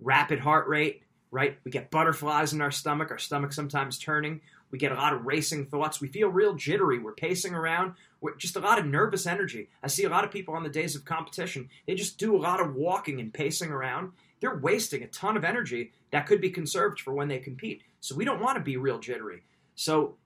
Rapid 0.00 0.40
heart 0.40 0.68
rate, 0.68 1.02
right? 1.30 1.58
We 1.64 1.70
get 1.70 1.90
butterflies 1.90 2.52
in 2.52 2.60
our 2.60 2.70
stomach, 2.70 3.10
our 3.10 3.18
stomach 3.18 3.52
sometimes 3.52 3.98
turning. 3.98 4.40
We 4.70 4.78
get 4.78 4.92
a 4.92 4.96
lot 4.96 5.12
of 5.12 5.26
racing 5.26 5.66
thoughts. 5.66 6.00
We 6.00 6.08
feel 6.08 6.28
real 6.28 6.54
jittery. 6.54 6.98
We're 6.98 7.12
pacing 7.12 7.54
around. 7.54 7.94
We're 8.20 8.36
just 8.36 8.56
a 8.56 8.60
lot 8.60 8.78
of 8.78 8.86
nervous 8.86 9.26
energy. 9.26 9.68
I 9.82 9.88
see 9.88 10.04
a 10.04 10.08
lot 10.08 10.24
of 10.24 10.30
people 10.30 10.54
on 10.54 10.62
the 10.62 10.70
days 10.70 10.96
of 10.96 11.04
competition, 11.04 11.68
they 11.86 11.94
just 11.94 12.18
do 12.18 12.36
a 12.36 12.38
lot 12.38 12.60
of 12.60 12.74
walking 12.74 13.20
and 13.20 13.32
pacing 13.32 13.70
around. 13.70 14.12
They're 14.40 14.56
wasting 14.56 15.02
a 15.02 15.08
ton 15.08 15.36
of 15.36 15.44
energy 15.44 15.92
that 16.12 16.26
could 16.26 16.40
be 16.40 16.50
conserved 16.50 17.00
for 17.00 17.12
when 17.12 17.28
they 17.28 17.38
compete. 17.38 17.82
So 18.00 18.14
we 18.14 18.24
don't 18.24 18.40
want 18.40 18.56
to 18.56 18.62
be 18.62 18.76
real 18.76 18.98
jittery. 18.98 19.42
So 19.74 20.16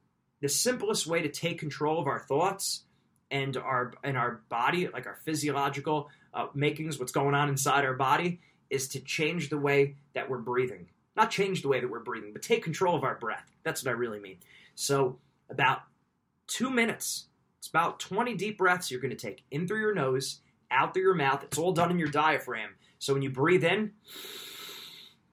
the 0.40 0.48
simplest 0.48 1.06
way 1.06 1.22
to 1.22 1.28
take 1.28 1.58
control 1.58 1.98
of 1.98 2.06
our 2.06 2.20
thoughts 2.20 2.82
and 3.30 3.56
our 3.56 3.94
and 4.04 4.16
our 4.16 4.42
body, 4.48 4.88
like 4.88 5.06
our 5.06 5.18
physiological 5.24 6.10
uh, 6.34 6.48
makings, 6.54 6.98
what's 6.98 7.12
going 7.12 7.34
on 7.34 7.48
inside 7.48 7.84
our 7.84 7.94
body, 7.94 8.40
is 8.70 8.88
to 8.88 9.00
change 9.00 9.48
the 9.48 9.58
way 9.58 9.96
that 10.14 10.28
we're 10.28 10.38
breathing. 10.38 10.88
not 11.16 11.30
change 11.30 11.62
the 11.62 11.68
way 11.68 11.80
that 11.80 11.90
we're 11.90 12.00
breathing, 12.00 12.32
but 12.32 12.42
take 12.42 12.62
control 12.62 12.94
of 12.94 13.02
our 13.02 13.14
breath. 13.14 13.50
That's 13.62 13.82
what 13.82 13.90
I 13.90 13.94
really 13.94 14.20
mean. 14.20 14.36
So, 14.74 15.18
about 15.48 15.80
two 16.46 16.68
minutes, 16.68 17.26
it's 17.58 17.68
about 17.68 17.98
20 18.00 18.34
deep 18.34 18.58
breaths 18.58 18.90
you're 18.90 19.00
going 19.00 19.16
to 19.16 19.26
take 19.26 19.42
in 19.50 19.66
through 19.66 19.80
your 19.80 19.94
nose, 19.94 20.40
out 20.70 20.92
through 20.92 21.04
your 21.04 21.14
mouth. 21.14 21.42
It's 21.42 21.56
all 21.56 21.72
done 21.72 21.90
in 21.90 21.98
your 21.98 22.08
diaphragm. 22.08 22.70
So, 22.98 23.14
when 23.14 23.22
you 23.22 23.30
breathe 23.30 23.64
in, 23.64 23.92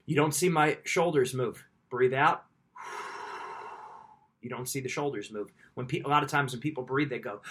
you 0.05 0.15
don't 0.15 0.33
see 0.33 0.50
my 0.50 0.77
shoulders 0.83 1.33
move. 1.33 1.65
Breathe 1.89 2.13
out. 2.13 2.45
You 4.41 4.50
don't 4.50 4.67
see 4.67 4.81
the 4.81 4.89
shoulders 4.89 5.31
move. 5.31 5.51
When 5.74 5.88
pe- 5.88 6.01
a 6.01 6.07
lot 6.07 6.24
of 6.24 6.29
times 6.29 6.51
when 6.51 6.60
people 6.60 6.83
breathe, 6.83 7.10
they 7.10 7.19
go 7.19 7.41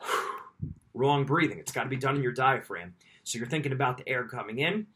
wrong 0.94 1.24
breathing. 1.24 1.58
It's 1.58 1.72
got 1.72 1.84
to 1.84 1.88
be 1.88 1.96
done 1.96 2.16
in 2.16 2.22
your 2.22 2.32
diaphragm. 2.32 2.94
So 3.22 3.38
you're 3.38 3.48
thinking 3.48 3.72
about 3.72 3.98
the 3.98 4.08
air 4.08 4.24
coming 4.24 4.58
in, 4.58 4.86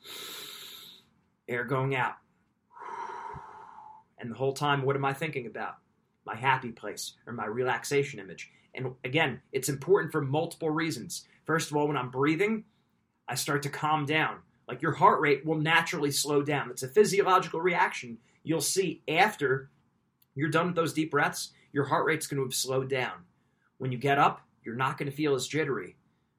air 1.48 1.64
going 1.64 1.94
out. 1.94 2.14
And 4.18 4.30
the 4.30 4.36
whole 4.36 4.52
time, 4.52 4.82
what 4.82 4.96
am 4.96 5.04
I 5.04 5.12
thinking 5.12 5.46
about? 5.46 5.76
My 6.26 6.36
happy 6.36 6.70
place 6.70 7.14
or 7.26 7.32
my 7.32 7.46
relaxation 7.46 8.20
image. 8.20 8.50
And 8.74 8.94
again, 9.04 9.40
it's 9.52 9.68
important 9.68 10.12
for 10.12 10.20
multiple 10.20 10.70
reasons. 10.70 11.26
First 11.44 11.70
of 11.70 11.76
all, 11.76 11.88
when 11.88 11.96
I'm 11.96 12.10
breathing, 12.10 12.64
I 13.26 13.34
start 13.34 13.62
to 13.62 13.68
calm 13.68 14.04
down. 14.04 14.38
Like 14.70 14.82
your 14.82 14.92
heart 14.92 15.20
rate 15.20 15.44
will 15.44 15.58
naturally 15.58 16.12
slow 16.12 16.42
down. 16.42 16.70
It's 16.70 16.84
a 16.84 16.88
physiological 16.88 17.60
reaction. 17.60 18.18
You'll 18.44 18.60
see 18.60 19.02
after 19.08 19.68
you're 20.36 20.48
done 20.48 20.68
with 20.68 20.76
those 20.76 20.92
deep 20.92 21.10
breaths, 21.10 21.50
your 21.72 21.86
heart 21.86 22.06
rate's 22.06 22.28
going 22.28 22.38
to 22.38 22.44
have 22.44 22.54
slowed 22.54 22.88
down. 22.88 23.24
When 23.78 23.90
you 23.90 23.98
get 23.98 24.16
up, 24.16 24.42
you're 24.62 24.76
not 24.76 24.96
going 24.96 25.10
to 25.10 25.16
feel 25.16 25.34
as 25.34 25.48
jittery. 25.48 25.96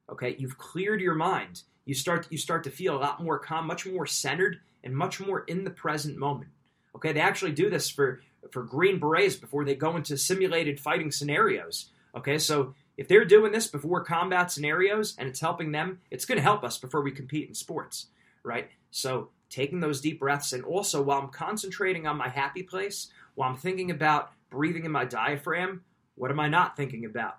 Okay, 0.10 0.38
you've 0.40 0.58
cleared 0.58 1.02
your 1.02 1.14
mind. 1.14 1.64
You 1.84 1.94
start 1.94 2.28
you 2.30 2.38
start 2.38 2.64
to 2.64 2.70
feel 2.70 2.96
a 2.96 3.00
lot 3.00 3.22
more 3.22 3.38
calm, 3.38 3.68
much 3.68 3.86
more 3.86 4.06
centered, 4.06 4.62
and 4.82 4.96
much 4.96 5.20
more 5.20 5.42
in 5.42 5.66
the 5.66 5.70
present 5.70 6.18
moment. 6.18 6.52
Okay, 6.96 7.12
they 7.12 7.20
actually 7.20 7.52
do 7.52 7.70
this 7.70 7.90
for 7.90 8.22
for 8.50 8.64
Green 8.64 8.98
Berets 8.98 9.36
before 9.36 9.66
they 9.66 9.76
go 9.76 9.98
into 9.98 10.16
simulated 10.16 10.80
fighting 10.80 11.12
scenarios. 11.12 11.90
Okay, 12.16 12.38
so 12.38 12.76
if 12.96 13.10
they're 13.10 13.26
doing 13.26 13.52
this 13.52 13.68
before 13.68 14.06
combat 14.06 14.54
scenarios 14.54 15.16
and 15.18 15.28
it's 15.28 15.42
helping 15.42 15.74
them, 15.74 16.00
it's 16.10 16.26
going 16.26 16.38
to 16.38 16.42
help 16.42 16.64
us 16.64 16.78
before 16.78 17.02
we 17.02 17.12
compete 17.12 17.50
in 17.50 17.56
sports, 17.56 18.08
right? 18.44 18.70
So 18.92 19.30
taking 19.50 19.80
those 19.80 20.02
deep 20.02 20.20
breaths 20.20 20.54
and 20.54 20.64
also 20.64 21.02
while 21.02 21.20
I'm 21.20 21.30
concentrating 21.30 22.08
on 22.08 22.18
my 22.18 22.30
happy 22.30 22.64
place, 22.64 23.08
while 23.36 23.50
I'm 23.50 23.58
thinking 23.58 23.92
about 23.92 24.32
breathing 24.50 24.86
in 24.86 24.92
my 24.92 25.06
diaphragm, 25.06 25.84
what 26.16 26.32
am 26.32 26.40
I 26.40 26.48
not 26.48 26.76
thinking 26.76 27.06
about? 27.06 27.38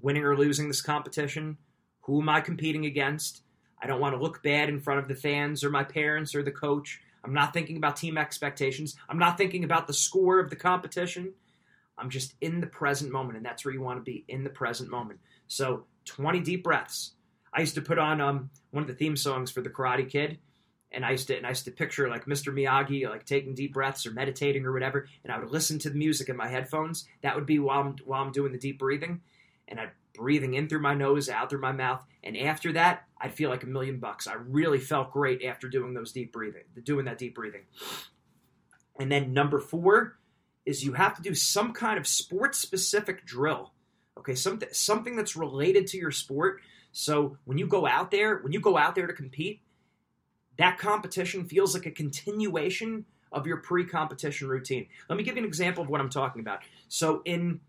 Winning 0.00 0.24
or 0.24 0.36
losing 0.36 0.68
this 0.68 0.82
competition? 0.82 1.58
Who 2.02 2.20
am 2.20 2.28
I 2.28 2.40
competing 2.40 2.86
against? 2.86 3.42
I 3.82 3.86
don't 3.86 4.00
want 4.00 4.14
to 4.14 4.20
look 4.20 4.42
bad 4.42 4.68
in 4.68 4.80
front 4.80 5.00
of 5.00 5.08
the 5.08 5.14
fans 5.14 5.64
or 5.64 5.70
my 5.70 5.84
parents 5.84 6.34
or 6.34 6.42
the 6.42 6.50
coach. 6.50 7.00
I'm 7.24 7.34
not 7.34 7.52
thinking 7.52 7.76
about 7.76 7.96
team 7.96 8.16
expectations. 8.16 8.96
I'm 9.08 9.18
not 9.18 9.36
thinking 9.36 9.64
about 9.64 9.86
the 9.86 9.94
score 9.94 10.38
of 10.38 10.50
the 10.50 10.56
competition. 10.56 11.32
I'm 11.98 12.10
just 12.10 12.34
in 12.40 12.60
the 12.60 12.66
present 12.66 13.12
moment, 13.12 13.36
and 13.36 13.44
that's 13.44 13.64
where 13.64 13.74
you 13.74 13.82
want 13.82 13.98
to 13.98 14.10
be 14.10 14.24
in 14.28 14.42
the 14.42 14.50
present 14.50 14.90
moment. 14.90 15.20
So, 15.48 15.84
20 16.06 16.40
deep 16.40 16.64
breaths. 16.64 17.12
I 17.52 17.60
used 17.60 17.74
to 17.74 17.82
put 17.82 17.98
on 17.98 18.20
um, 18.20 18.50
one 18.70 18.82
of 18.82 18.88
the 18.88 18.94
theme 18.94 19.16
songs 19.16 19.50
for 19.50 19.60
the 19.60 19.70
Karate 19.70 20.08
Kid, 20.08 20.38
and 20.92 21.04
I 21.04 21.12
used 21.12 21.28
to 21.28 21.36
and 21.36 21.46
I 21.46 21.50
used 21.50 21.64
to 21.64 21.70
picture 21.70 22.08
like 22.08 22.26
Mr. 22.26 22.52
Miyagi 22.52 23.08
like 23.08 23.24
taking 23.24 23.54
deep 23.54 23.72
breaths 23.72 24.06
or 24.06 24.12
meditating 24.12 24.64
or 24.64 24.72
whatever, 24.72 25.08
and 25.24 25.32
I 25.32 25.38
would 25.38 25.50
listen 25.50 25.78
to 25.80 25.90
the 25.90 25.98
music 25.98 26.28
in 26.28 26.36
my 26.36 26.48
headphones. 26.48 27.06
That 27.22 27.34
would 27.34 27.46
be 27.46 27.58
while 27.58 27.80
I'm 27.80 27.96
while 28.04 28.22
I'm 28.22 28.32
doing 28.32 28.52
the 28.52 28.58
deep 28.58 28.78
breathing, 28.78 29.20
and 29.68 29.80
I'd 29.80 29.90
breathing 30.14 30.54
in 30.54 30.68
through 30.68 30.80
my 30.80 30.94
nose, 30.94 31.28
out 31.28 31.50
through 31.50 31.60
my 31.60 31.72
mouth, 31.72 32.04
and 32.22 32.36
after 32.36 32.72
that, 32.72 33.04
I'd 33.20 33.34
feel 33.34 33.50
like 33.50 33.62
a 33.62 33.66
million 33.66 33.98
bucks. 33.98 34.26
I 34.26 34.34
really 34.34 34.78
felt 34.78 35.12
great 35.12 35.44
after 35.44 35.68
doing 35.68 35.94
those 35.94 36.12
deep 36.12 36.32
breathing, 36.32 36.64
doing 36.84 37.04
that 37.06 37.18
deep 37.18 37.34
breathing. 37.34 37.62
And 38.98 39.10
then 39.10 39.32
number 39.32 39.58
four 39.58 40.18
is 40.66 40.84
you 40.84 40.92
have 40.92 41.16
to 41.16 41.22
do 41.22 41.34
some 41.34 41.72
kind 41.72 41.98
of 41.98 42.06
sports 42.06 42.58
specific 42.58 43.24
drill. 43.24 43.72
Okay, 44.18 44.34
something 44.34 44.68
something 44.72 45.16
that's 45.16 45.36
related 45.36 45.86
to 45.88 45.96
your 45.96 46.10
sport. 46.10 46.60
So 46.92 47.36
when 47.44 47.58
you 47.58 47.66
go 47.66 47.86
out 47.86 48.10
there, 48.10 48.38
when 48.38 48.52
you 48.52 48.60
go 48.60 48.76
out 48.76 48.94
there 48.94 49.06
to 49.06 49.12
compete, 49.12 49.60
that 50.58 50.78
competition 50.78 51.44
feels 51.44 51.74
like 51.74 51.86
a 51.86 51.90
continuation 51.90 53.04
of 53.32 53.46
your 53.46 53.58
pre-competition 53.58 54.48
routine. 54.48 54.86
Let 55.08 55.16
me 55.16 55.24
give 55.24 55.36
you 55.36 55.42
an 55.42 55.48
example 55.48 55.82
of 55.82 55.88
what 55.88 56.00
I'm 56.00 56.10
talking 56.10 56.40
about. 56.40 56.60
So 56.88 57.22
in 57.24 57.60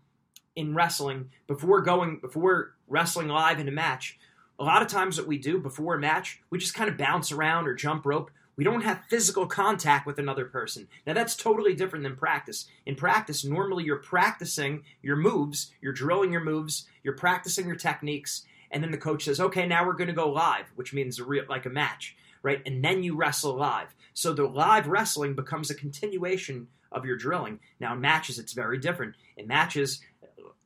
in 0.54 0.74
wrestling, 0.74 1.30
before 1.46 1.80
going 1.80 2.18
before 2.20 2.74
wrestling 2.88 3.28
live 3.28 3.58
in 3.58 3.68
a 3.68 3.72
match, 3.72 4.18
a 4.58 4.64
lot 4.64 4.82
of 4.82 4.88
times 4.88 5.18
what 5.18 5.26
we 5.26 5.38
do 5.38 5.58
before 5.58 5.94
a 5.94 6.00
match, 6.00 6.40
we 6.50 6.58
just 6.58 6.74
kind 6.74 6.90
of 6.90 6.98
bounce 6.98 7.32
around 7.32 7.66
or 7.66 7.74
jump 7.74 8.04
rope. 8.04 8.30
We 8.54 8.64
don't 8.64 8.82
have 8.82 9.04
physical 9.08 9.46
contact 9.46 10.06
with 10.06 10.18
another 10.18 10.44
person. 10.44 10.88
Now 11.06 11.14
that's 11.14 11.34
totally 11.34 11.74
different 11.74 12.02
than 12.02 12.16
practice. 12.16 12.66
In 12.84 12.96
practice, 12.96 13.44
normally 13.44 13.84
you're 13.84 13.96
practicing 13.96 14.84
your 15.00 15.16
moves, 15.16 15.72
you're 15.80 15.94
drilling 15.94 16.32
your 16.32 16.44
moves, 16.44 16.86
you're 17.02 17.16
practicing 17.16 17.66
your 17.66 17.76
techniques, 17.76 18.44
and 18.72 18.82
then 18.82 18.90
the 18.90 18.98
coach 18.98 19.24
says, 19.24 19.38
"Okay, 19.38 19.66
now 19.66 19.86
we're 19.86 19.92
going 19.92 20.08
to 20.08 20.14
go 20.14 20.28
live," 20.28 20.66
which 20.74 20.92
means 20.92 21.18
a 21.18 21.24
real 21.24 21.44
like 21.48 21.66
a 21.66 21.70
match 21.70 22.16
right? 22.42 22.60
And 22.66 22.84
then 22.84 23.02
you 23.02 23.16
wrestle 23.16 23.54
live. 23.54 23.94
So 24.14 24.32
the 24.32 24.44
live 24.44 24.88
wrestling 24.88 25.34
becomes 25.34 25.70
a 25.70 25.74
continuation 25.74 26.68
of 26.90 27.06
your 27.06 27.16
drilling. 27.16 27.60
Now 27.80 27.94
in 27.94 28.00
matches, 28.00 28.38
it's 28.38 28.52
very 28.52 28.78
different. 28.78 29.14
In 29.36 29.46
matches, 29.46 30.00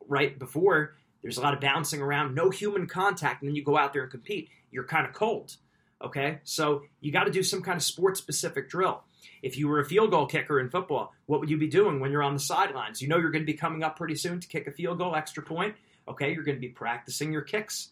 right 0.08 0.36
before, 0.38 0.96
there's 1.22 1.38
a 1.38 1.42
lot 1.42 1.54
of 1.54 1.60
bouncing 1.60 2.00
around, 2.00 2.34
no 2.34 2.50
human 2.50 2.86
contact, 2.86 3.42
and 3.42 3.48
then 3.48 3.56
you 3.56 3.62
go 3.62 3.78
out 3.78 3.92
there 3.92 4.02
and 4.02 4.10
compete. 4.10 4.48
You're 4.70 4.84
kind 4.84 5.06
of 5.06 5.12
cold. 5.12 5.56
Okay, 6.02 6.40
so 6.44 6.82
you 7.00 7.10
got 7.10 7.24
to 7.24 7.30
do 7.30 7.42
some 7.42 7.62
kind 7.62 7.76
of 7.76 7.82
sport 7.82 8.18
specific 8.18 8.68
drill. 8.68 9.02
If 9.42 9.56
you 9.56 9.66
were 9.66 9.80
a 9.80 9.84
field 9.84 10.10
goal 10.10 10.26
kicker 10.26 10.60
in 10.60 10.68
football, 10.68 11.14
what 11.24 11.40
would 11.40 11.48
you 11.48 11.56
be 11.56 11.68
doing 11.68 12.00
when 12.00 12.12
you're 12.12 12.22
on 12.22 12.34
the 12.34 12.40
sidelines? 12.40 13.00
You 13.00 13.08
know 13.08 13.16
you're 13.16 13.30
going 13.30 13.42
to 13.42 13.52
be 13.52 13.56
coming 13.56 13.82
up 13.82 13.96
pretty 13.96 14.14
soon 14.14 14.38
to 14.40 14.46
kick 14.46 14.66
a 14.66 14.72
field 14.72 14.98
goal, 14.98 15.16
extra 15.16 15.42
point. 15.42 15.74
Okay, 16.06 16.34
you're 16.34 16.44
going 16.44 16.56
to 16.56 16.60
be 16.60 16.68
practicing 16.68 17.32
your 17.32 17.42
kicks 17.42 17.90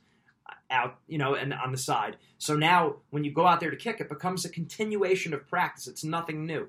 out, 0.70 0.98
you 1.06 1.18
know, 1.18 1.34
and 1.34 1.52
on 1.52 1.72
the 1.72 1.78
side. 1.78 2.16
So 2.38 2.56
now 2.56 2.96
when 3.10 3.24
you 3.24 3.32
go 3.32 3.46
out 3.46 3.60
there 3.60 3.70
to 3.70 3.76
kick, 3.76 4.00
it 4.00 4.08
becomes 4.08 4.44
a 4.44 4.50
continuation 4.50 5.34
of 5.34 5.46
practice. 5.46 5.86
It's 5.86 6.04
nothing 6.04 6.46
new. 6.46 6.68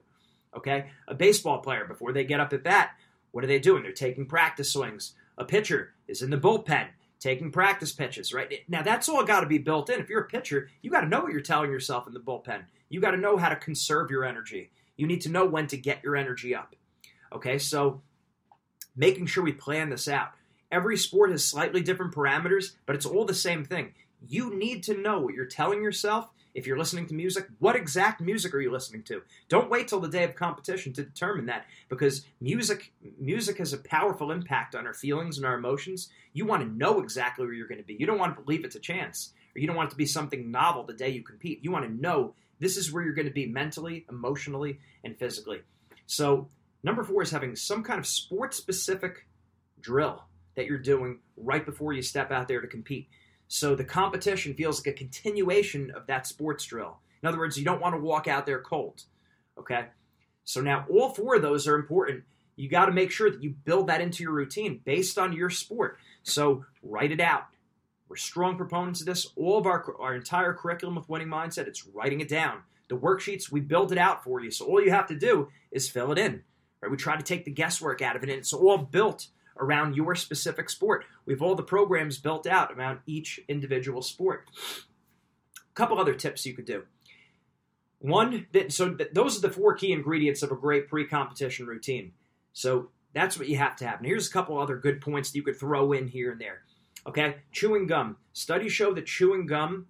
Okay? 0.55 0.87
A 1.07 1.13
baseball 1.13 1.59
player, 1.59 1.85
before 1.85 2.13
they 2.13 2.23
get 2.23 2.39
up 2.39 2.53
at 2.53 2.63
bat, 2.63 2.91
what 3.31 3.43
are 3.43 3.47
they 3.47 3.59
doing? 3.59 3.83
They're 3.83 3.91
taking 3.91 4.25
practice 4.25 4.71
swings. 4.71 5.13
A 5.37 5.45
pitcher 5.45 5.93
is 6.07 6.21
in 6.21 6.29
the 6.29 6.37
bullpen 6.37 6.87
taking 7.19 7.51
practice 7.51 7.91
pitches, 7.91 8.33
right? 8.33 8.61
Now 8.67 8.83
that's 8.83 9.09
all 9.09 9.23
got 9.23 9.39
to 9.41 9.47
be 9.47 9.57
built 9.57 9.89
in. 9.89 9.99
If 9.99 10.09
you're 10.09 10.21
a 10.21 10.27
pitcher, 10.27 10.69
you 10.81 10.91
got 10.91 11.01
to 11.01 11.07
know 11.07 11.21
what 11.21 11.31
you're 11.31 11.41
telling 11.41 11.71
yourself 11.71 12.07
in 12.07 12.13
the 12.13 12.19
bullpen. 12.19 12.63
You 12.89 13.01
got 13.01 13.11
to 13.11 13.17
know 13.17 13.35
how 13.35 13.49
to 13.49 13.55
conserve 13.55 14.11
your 14.11 14.23
energy. 14.23 14.69
You 14.95 15.07
need 15.07 15.21
to 15.21 15.29
know 15.29 15.45
when 15.45 15.67
to 15.67 15.77
get 15.77 16.03
your 16.03 16.15
energy 16.15 16.53
up. 16.53 16.75
Okay? 17.33 17.57
So 17.57 18.01
making 18.95 19.25
sure 19.25 19.43
we 19.43 19.53
plan 19.53 19.89
this 19.89 20.07
out. 20.07 20.29
Every 20.71 20.97
sport 20.97 21.31
has 21.31 21.45
slightly 21.45 21.81
different 21.81 22.13
parameters, 22.13 22.75
but 22.85 22.95
it's 22.95 23.05
all 23.05 23.25
the 23.25 23.33
same 23.33 23.63
thing. 23.63 23.93
You 24.27 24.55
need 24.55 24.83
to 24.83 24.99
know 24.99 25.19
what 25.19 25.33
you're 25.33 25.45
telling 25.45 25.83
yourself 25.83 26.29
if 26.55 26.65
you're 26.65 26.77
listening 26.77 27.05
to 27.07 27.13
music. 27.13 27.47
What 27.59 27.75
exact 27.75 28.21
music 28.21 28.53
are 28.55 28.61
you 28.61 28.71
listening 28.71 29.03
to? 29.03 29.21
Don't 29.49 29.69
wait 29.69 29.87
till 29.87 29.99
the 29.99 30.07
day 30.07 30.23
of 30.23 30.35
competition 30.35 30.93
to 30.93 31.03
determine 31.03 31.45
that 31.47 31.65
because 31.89 32.25
music 32.41 32.93
music 33.19 33.57
has 33.57 33.73
a 33.73 33.77
powerful 33.77 34.31
impact 34.31 34.73
on 34.73 34.87
our 34.87 34.93
feelings 34.93 35.37
and 35.37 35.45
our 35.45 35.57
emotions. 35.57 36.09
You 36.33 36.45
want 36.45 36.63
to 36.63 36.77
know 36.77 37.01
exactly 37.01 37.45
where 37.45 37.53
you're 37.53 37.67
going 37.67 37.81
to 37.81 37.85
be. 37.85 37.97
You 37.99 38.05
don't 38.05 38.17
want 38.17 38.35
to 38.35 38.41
believe 38.41 38.65
it's 38.65 38.75
a 38.75 38.79
chance 38.79 39.33
or 39.55 39.59
you 39.59 39.67
don't 39.67 39.75
want 39.75 39.89
it 39.89 39.91
to 39.91 39.97
be 39.97 40.05
something 40.05 40.49
novel 40.49 40.83
the 40.83 40.93
day 40.93 41.09
you 41.09 41.21
compete. 41.21 41.63
You 41.63 41.71
want 41.71 41.85
to 41.85 42.01
know 42.01 42.33
this 42.59 42.77
is 42.77 42.91
where 42.91 43.03
you're 43.03 43.13
going 43.13 43.27
to 43.27 43.33
be 43.33 43.47
mentally, 43.47 44.05
emotionally, 44.09 44.79
and 45.03 45.17
physically. 45.17 45.61
So, 46.07 46.49
number 46.83 47.03
4 47.03 47.23
is 47.23 47.31
having 47.31 47.55
some 47.55 47.83
kind 47.83 47.99
of 47.99 48.07
sport 48.07 48.53
specific 48.53 49.27
drill 49.81 50.23
that 50.55 50.65
you're 50.65 50.77
doing 50.77 51.19
right 51.37 51.65
before 51.65 51.93
you 51.93 52.01
step 52.01 52.31
out 52.31 52.47
there 52.47 52.61
to 52.61 52.67
compete. 52.67 53.09
So 53.47 53.75
the 53.75 53.83
competition 53.83 54.53
feels 54.53 54.79
like 54.79 54.95
a 54.95 54.97
continuation 54.97 55.91
of 55.91 56.07
that 56.07 56.27
sports 56.27 56.65
drill. 56.65 56.97
In 57.21 57.29
other 57.29 57.37
words, 57.37 57.57
you 57.57 57.65
don't 57.65 57.81
want 57.81 57.95
to 57.95 58.01
walk 58.01 58.27
out 58.27 58.45
there 58.45 58.59
cold. 58.59 59.03
Okay? 59.57 59.87
So 60.43 60.61
now 60.61 60.85
all 60.89 61.09
four 61.09 61.35
of 61.35 61.41
those 61.41 61.67
are 61.67 61.75
important. 61.75 62.23
You 62.55 62.69
got 62.69 62.85
to 62.85 62.91
make 62.91 63.11
sure 63.11 63.29
that 63.29 63.43
you 63.43 63.51
build 63.51 63.87
that 63.87 64.01
into 64.01 64.23
your 64.23 64.31
routine 64.31 64.81
based 64.85 65.17
on 65.17 65.33
your 65.33 65.49
sport. 65.49 65.97
So 66.23 66.65
write 66.81 67.11
it 67.11 67.19
out. 67.19 67.43
We're 68.07 68.15
strong 68.15 68.55
proponents 68.55 69.01
of 69.01 69.07
this. 69.07 69.27
All 69.35 69.57
of 69.57 69.65
our, 69.65 69.95
our 69.99 70.15
entire 70.15 70.53
curriculum 70.53 70.95
with 70.95 71.09
winning 71.09 71.27
mindset, 71.27 71.67
it's 71.67 71.85
writing 71.87 72.21
it 72.21 72.29
down. 72.29 72.59
The 72.87 72.97
worksheets, 72.97 73.51
we 73.51 73.61
build 73.61 73.91
it 73.91 73.97
out 73.97 74.23
for 74.23 74.39
you. 74.39 74.51
So 74.51 74.65
all 74.65 74.81
you 74.81 74.91
have 74.91 75.07
to 75.07 75.17
do 75.17 75.49
is 75.71 75.89
fill 75.89 76.11
it 76.11 76.19
in. 76.19 76.43
Right? 76.81 76.91
We 76.91 76.97
try 76.97 77.17
to 77.17 77.23
take 77.23 77.45
the 77.45 77.51
guesswork 77.51 78.01
out 78.01 78.15
of 78.15 78.23
it, 78.23 78.29
and 78.29 78.37
it's 78.37 78.53
all 78.53 78.77
built 78.77 79.27
around 79.57 79.95
your 79.95 80.15
specific 80.15 80.69
sport. 80.69 81.05
We 81.25 81.33
have 81.33 81.41
all 81.41 81.55
the 81.55 81.63
programs 81.63 82.17
built 82.17 82.47
out 82.47 82.71
around 82.71 82.99
each 83.05 83.39
individual 83.47 84.01
sport. 84.01 84.45
A 85.57 85.73
couple 85.75 85.99
other 85.99 86.13
tips 86.13 86.45
you 86.45 86.53
could 86.53 86.65
do. 86.65 86.83
One, 87.99 88.47
that, 88.51 88.71
so 88.71 88.97
those 89.13 89.37
are 89.37 89.41
the 89.41 89.53
four 89.53 89.73
key 89.73 89.91
ingredients 89.91 90.43
of 90.43 90.51
a 90.51 90.55
great 90.55 90.87
pre-competition 90.87 91.65
routine. 91.65 92.11
So 92.53 92.89
that's 93.13 93.39
what 93.39 93.47
you 93.47 93.57
have 93.57 93.75
to 93.77 93.87
have. 93.87 93.99
And 93.99 94.05
here's 94.05 94.27
a 94.27 94.31
couple 94.31 94.59
other 94.59 94.77
good 94.77 95.01
points 95.01 95.31
that 95.31 95.37
you 95.37 95.43
could 95.43 95.59
throw 95.59 95.91
in 95.93 96.07
here 96.07 96.31
and 96.31 96.41
there. 96.41 96.61
Okay, 97.07 97.37
chewing 97.51 97.87
gum. 97.87 98.17
Studies 98.33 98.73
show 98.73 98.93
that 98.93 99.05
chewing 99.05 99.45
gum 99.45 99.87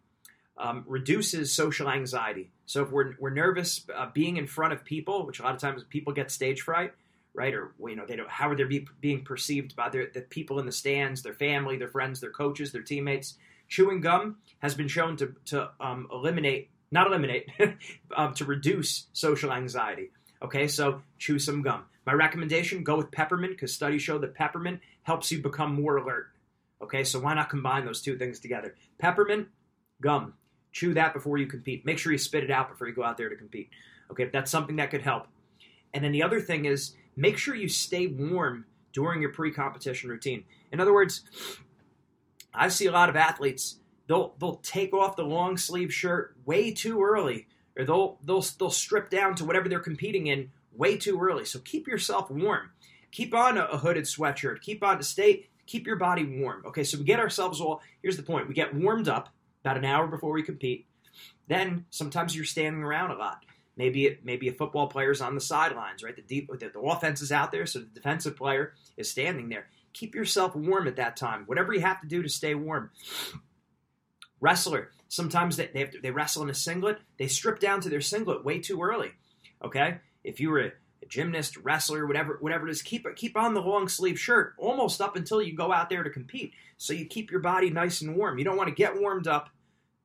um, 0.58 0.84
reduces 0.88 1.54
social 1.54 1.89
anxiety. 1.89 2.51
So 2.65 2.84
if 2.84 2.91
we're, 2.91 3.13
we're 3.19 3.32
nervous 3.32 3.86
uh, 3.93 4.10
being 4.13 4.38
in 4.38 4.47
front 4.47 4.73
of 4.73 4.86
people, 4.86 5.25
which 5.25 5.39
a 5.39 5.43
lot 5.43 5.56
of 5.56 5.62
times 5.62 5.84
people 5.89 6.13
get 6.13 6.32
stage 6.32 6.62
fright, 6.62 6.93
right? 7.36 7.54
Or 7.54 7.74
you 7.88 7.95
know, 7.95 8.06
they 8.06 8.15
don't. 8.15 8.30
How 8.30 8.50
are 8.50 8.56
they 8.56 8.63
be, 8.63 8.88
being 9.02 9.24
perceived 9.24 9.76
by 9.76 9.89
their, 9.89 10.08
the 10.13 10.21
people 10.21 10.60
in 10.60 10.65
the 10.65 10.71
stands, 10.71 11.21
their 11.21 11.34
family, 11.34 11.78
their 11.78 11.89
friends, 11.89 12.19
their 12.19 12.32
coaches, 12.32 12.71
their 12.71 12.82
teammates? 12.82 13.36
Chewing 13.67 14.00
gum 14.00 14.38
has 14.60 14.76
been 14.76 14.88
shown 14.88 15.17
to 15.17 15.36
to 15.45 15.69
um, 15.80 16.08
eliminate, 16.12 16.69
not 16.91 17.08
eliminate, 17.08 17.50
um, 18.15 18.34
to 18.36 18.45
reduce 18.45 19.08
social 19.13 19.52
anxiety. 19.52 20.12
Okay, 20.41 20.67
so 20.67 21.02
chew 21.17 21.38
some 21.38 21.62
gum. 21.62 21.86
My 22.06 22.13
recommendation: 22.13 22.84
go 22.84 22.98
with 22.98 23.12
peppermint 23.12 23.54
because 23.54 23.74
studies 23.74 24.02
show 24.02 24.17
that 24.19 24.36
peppermint 24.36 24.80
helps 25.04 25.32
you 25.32 25.41
become 25.41 25.76
more 25.76 25.98
alert. 25.98 26.28
Okay, 26.82 27.04
so 27.04 27.19
why 27.19 27.34
not 27.34 27.50
combine 27.50 27.86
those 27.86 28.02
two 28.02 28.17
things 28.17 28.39
together? 28.39 28.76
Peppermint, 29.00 29.48
gum. 30.02 30.34
Chew 30.71 30.93
that 30.95 31.13
before 31.13 31.38
you 31.38 31.48
compete. 31.48 31.86
Make 31.86 31.98
sure 31.98 32.12
you 32.12 32.17
spit 32.17 32.43
it 32.43 32.52
out 32.52 32.69
before 32.69 32.88
you 32.88 32.93
go 32.93 33.04
out 33.04 33.17
there 33.17 33.30
to 33.30 33.36
compete. 33.36 33.69
Okay, 34.12 34.26
that's 34.26 34.52
something 34.52 34.76
that 34.76 34.91
could 34.91 35.02
help. 35.02 35.28
And 35.93 36.04
then 36.04 36.12
the 36.12 36.21
other 36.21 36.41
thing 36.41 36.65
is 36.65 36.93
make 37.15 37.38
sure 37.38 37.56
you 37.56 37.67
stay 37.67 38.08
warm 38.08 38.65
during 38.93 39.21
your 39.21 39.32
pre-competition 39.32 40.10
routine. 40.10 40.45
In 40.71 40.80
other 40.80 40.93
words, 40.93 41.23
I 42.54 42.69
see 42.69 42.86
a 42.86 42.91
lot 42.91 43.10
of 43.10 43.15
athletes 43.15 43.78
they'll 44.08 44.36
they'll 44.39 44.58
take 44.58 44.93
off 44.93 45.15
the 45.15 45.23
long 45.23 45.58
sleeve 45.58 45.93
shirt 45.93 46.36
way 46.45 46.71
too 46.71 47.04
early, 47.04 47.47
or 47.78 47.86
they'll 47.86 48.17
they'll 48.23 48.45
they'll 48.60 48.69
strip 48.69 49.10
down 49.10 49.36
to 49.36 49.45
whatever 49.45 49.69
they're 49.69 49.80
competing 49.80 50.28
in 50.28 50.51
way 50.73 50.97
too 50.97 51.19
early. 51.19 51.45
So 51.45 51.60
keep 51.60 51.88
yourself 51.88 52.30
warm. 52.30 52.71
Keep 53.12 53.34
on 53.34 53.58
a, 53.58 53.65
a 53.65 53.78
hooded 53.78 54.06
sweatshirt. 54.06 54.62
Keep 54.62 54.84
on 54.84 54.97
to 54.97 55.04
stay. 55.04 55.47
Keep 55.65 55.88
your 55.88 55.95
body 55.95 56.25
warm. 56.25 56.63
Okay, 56.67 56.84
so 56.84 56.97
we 56.97 57.06
get 57.06 57.19
ourselves 57.19 57.60
all. 57.60 57.82
Here's 58.01 58.17
the 58.17 58.23
point: 58.23 58.47
we 58.47 58.54
get 58.54 58.73
warmed 58.73 59.08
up 59.08 59.30
about 59.63 59.78
an 59.78 59.86
hour 59.86 60.08
before 60.08 60.32
we 60.32 60.43
compete. 60.43 60.86
Then 61.47 61.86
sometimes 61.89 62.36
you're 62.36 62.45
standing 62.45 62.84
around 62.84 63.12
a 63.12 63.17
lot. 63.17 63.45
Maybe 63.77 64.05
it, 64.05 64.23
maybe 64.23 64.47
a 64.47 64.53
football 64.53 64.88
player's 64.88 65.21
on 65.21 65.35
the 65.35 65.41
sidelines, 65.41 66.01
right? 66.03 66.15
The 66.15 66.21
deep 66.21 66.49
the, 66.49 66.69
the 66.69 66.79
offense 66.79 67.21
is 67.21 67.31
out 67.31 67.51
there, 67.51 67.65
so 67.65 67.79
the 67.79 67.85
defensive 67.85 68.38
player 68.38 68.73
is 68.95 69.09
standing 69.09 69.49
there. 69.49 69.67
Keep 69.93 70.15
yourself 70.15 70.55
warm 70.55 70.88
at 70.88 70.95
that 70.95 71.17
time. 71.17 71.43
Whatever 71.45 71.73
you 71.73 71.81
have 71.81 72.01
to 72.01 72.07
do 72.07 72.23
to 72.23 72.29
stay 72.29 72.55
warm. 72.55 72.91
Wrestler, 74.39 74.91
sometimes 75.07 75.57
they 75.57 75.67
they, 75.73 75.85
to, 75.85 75.99
they 75.99 76.11
wrestle 76.11 76.43
in 76.43 76.49
a 76.49 76.53
singlet. 76.53 76.99
They 77.17 77.27
strip 77.27 77.59
down 77.59 77.81
to 77.81 77.89
their 77.89 78.01
singlet 78.01 78.45
way 78.45 78.59
too 78.59 78.81
early. 78.81 79.11
Okay, 79.63 79.97
if 80.23 80.39
you 80.39 80.51
were 80.51 80.59
a, 80.59 80.71
a 81.03 81.05
gymnast, 81.07 81.57
wrestler, 81.57 82.05
whatever 82.05 82.38
whatever 82.39 82.67
it 82.67 82.71
is, 82.71 82.81
keep 82.81 83.05
keep 83.15 83.35
on 83.35 83.53
the 83.53 83.61
long 83.61 83.89
sleeve 83.89 84.19
shirt 84.19 84.53
almost 84.57 85.01
up 85.01 85.15
until 85.15 85.41
you 85.41 85.53
go 85.53 85.73
out 85.73 85.89
there 85.89 86.03
to 86.03 86.09
compete. 86.09 86.53
So 86.77 86.93
you 86.93 87.05
keep 87.05 87.31
your 87.31 87.41
body 87.41 87.69
nice 87.69 88.01
and 88.01 88.15
warm. 88.15 88.38
You 88.38 88.45
don't 88.45 88.57
want 88.57 88.69
to 88.69 88.75
get 88.75 88.99
warmed 88.99 89.27
up 89.27 89.49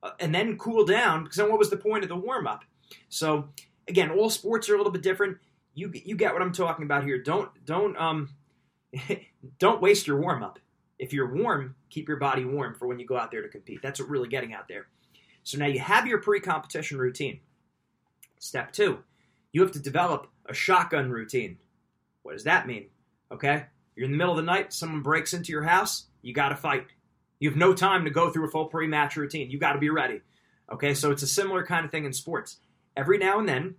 uh, 0.03 0.11
and 0.19 0.33
then 0.33 0.57
cool 0.57 0.85
down 0.85 1.23
because 1.23 1.37
then 1.37 1.49
what 1.49 1.59
was 1.59 1.69
the 1.69 1.77
point 1.77 2.03
of 2.03 2.09
the 2.09 2.15
warm 2.15 2.47
up? 2.47 2.63
So 3.09 3.49
again, 3.87 4.11
all 4.11 4.29
sports 4.29 4.69
are 4.69 4.75
a 4.75 4.77
little 4.77 4.91
bit 4.91 5.03
different. 5.03 5.37
You 5.73 5.91
you 5.93 6.15
get 6.15 6.33
what 6.33 6.41
I'm 6.41 6.51
talking 6.51 6.85
about 6.85 7.03
here. 7.03 7.21
Don't 7.21 7.49
don't 7.65 7.97
um 7.97 8.29
don't 9.59 9.81
waste 9.81 10.07
your 10.07 10.19
warm 10.19 10.43
up. 10.43 10.59
If 10.99 11.13
you're 11.13 11.33
warm, 11.33 11.75
keep 11.89 12.07
your 12.07 12.17
body 12.17 12.45
warm 12.45 12.75
for 12.75 12.87
when 12.87 12.99
you 12.99 13.05
go 13.05 13.17
out 13.17 13.31
there 13.31 13.41
to 13.41 13.47
compete. 13.47 13.81
That's 13.81 13.99
what 13.99 14.09
really 14.09 14.29
getting 14.29 14.53
out 14.53 14.67
there. 14.67 14.87
So 15.43 15.57
now 15.57 15.65
you 15.65 15.79
have 15.79 16.05
your 16.05 16.19
pre-competition 16.19 16.99
routine. 16.99 17.39
Step 18.37 18.71
2, 18.71 18.99
you 19.51 19.61
have 19.61 19.71
to 19.71 19.79
develop 19.79 20.27
a 20.45 20.53
shotgun 20.53 21.09
routine. 21.09 21.57
What 22.21 22.33
does 22.33 22.43
that 22.43 22.67
mean? 22.67 22.87
Okay? 23.31 23.65
You're 23.95 24.05
in 24.05 24.11
the 24.11 24.17
middle 24.17 24.33
of 24.33 24.37
the 24.37 24.43
night, 24.43 24.73
someone 24.73 25.01
breaks 25.01 25.33
into 25.33 25.51
your 25.51 25.63
house, 25.63 26.05
you 26.21 26.33
got 26.33 26.49
to 26.49 26.55
fight. 26.55 26.85
You 27.39 27.49
have 27.49 27.57
no 27.57 27.73
time 27.73 28.05
to 28.05 28.11
go 28.11 28.29
through 28.29 28.45
a 28.45 28.51
full 28.51 28.65
pre-match 28.65 29.15
routine. 29.15 29.49
You 29.49 29.57
got 29.57 29.73
to 29.73 29.79
be 29.79 29.89
ready. 29.89 30.21
Okay? 30.71 30.93
So 30.93 31.09
it's 31.09 31.23
a 31.23 31.27
similar 31.27 31.65
kind 31.65 31.83
of 31.83 31.91
thing 31.91 32.05
in 32.05 32.13
sports 32.13 32.57
every 32.95 33.17
now 33.17 33.39
and 33.39 33.47
then 33.47 33.75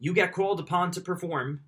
you 0.00 0.12
get 0.12 0.32
called 0.32 0.60
upon 0.60 0.90
to 0.92 1.00
perform 1.00 1.60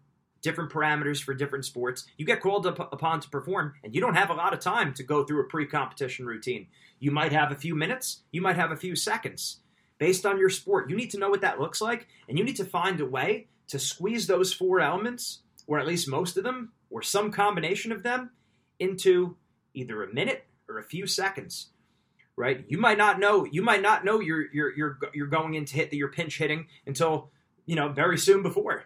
different 0.43 0.71
parameters 0.71 1.23
for 1.23 1.35
different 1.35 1.65
sports. 1.65 2.07
You 2.17 2.25
get 2.25 2.41
called 2.41 2.67
up 2.67 2.79
upon 2.93 3.21
to 3.21 3.29
perform, 3.29 3.75
and 3.85 3.95
you 3.95 4.01
don't 4.01 4.15
have 4.15 4.31
a 4.31 4.35
lot 4.35 4.55
of 4.55 4.61
time 4.61 4.95
to 4.95 5.03
go 5.03 5.25
through 5.25 5.43
a 5.43 5.49
pre 5.49 5.67
competition 5.67 6.27
routine. 6.27 6.69
You 6.99 7.11
might 7.11 7.33
have 7.33 7.53
a 7.53 7.57
few 7.57 7.75
minutes, 7.75 8.23
you 8.33 8.41
might 8.41 8.57
have 8.57 8.71
a 8.71 8.77
few 8.77 8.97
seconds. 8.97 9.61
Based 9.99 10.25
on 10.25 10.39
your 10.39 10.49
sport, 10.49 10.89
you 10.89 10.97
need 10.97 11.11
to 11.11 11.19
know 11.19 11.29
what 11.29 11.43
that 11.43 11.61
looks 11.61 11.81
like, 11.81 12.09
and 12.29 12.39
you 12.39 12.45
need 12.45 12.57
to 12.57 12.65
find 12.65 13.01
a 13.01 13.07
way 13.07 13.49
to 13.69 13.79
squeeze 13.79 14.27
those 14.27 14.53
four 14.53 14.81
elements, 14.81 15.41
or 15.67 15.79
at 15.79 15.87
least 15.87 16.09
most 16.09 16.37
of 16.37 16.45
them, 16.45 16.73
or 16.89 17.03
some 17.03 17.31
combination 17.31 17.93
of 17.93 18.03
them, 18.03 18.31
into 18.79 19.37
either 19.75 20.03
a 20.03 20.13
minute 20.13 20.47
or 20.69 20.79
a 20.79 20.85
few 20.85 21.07
seconds 21.07 21.69
right? 22.37 22.65
You 22.69 22.79
might 22.79 22.99
not 22.99 23.21
know. 23.21 23.45
You 23.45 23.63
might 23.63 23.83
not 23.83 24.05
know 24.05 24.21
you're 24.21 24.47
you're 24.53 24.77
you're 24.77 24.99
you're 25.13 25.27
going 25.27 25.55
into 25.55 25.75
hit 25.75 25.91
that 25.91 25.97
you're 25.97 26.09
pinch 26.09 26.39
hitting 26.39 26.67
until 26.87 27.31
you 27.67 27.77
know 27.77 27.89
very 27.89 28.19
soon 28.19 28.43
before, 28.43 28.85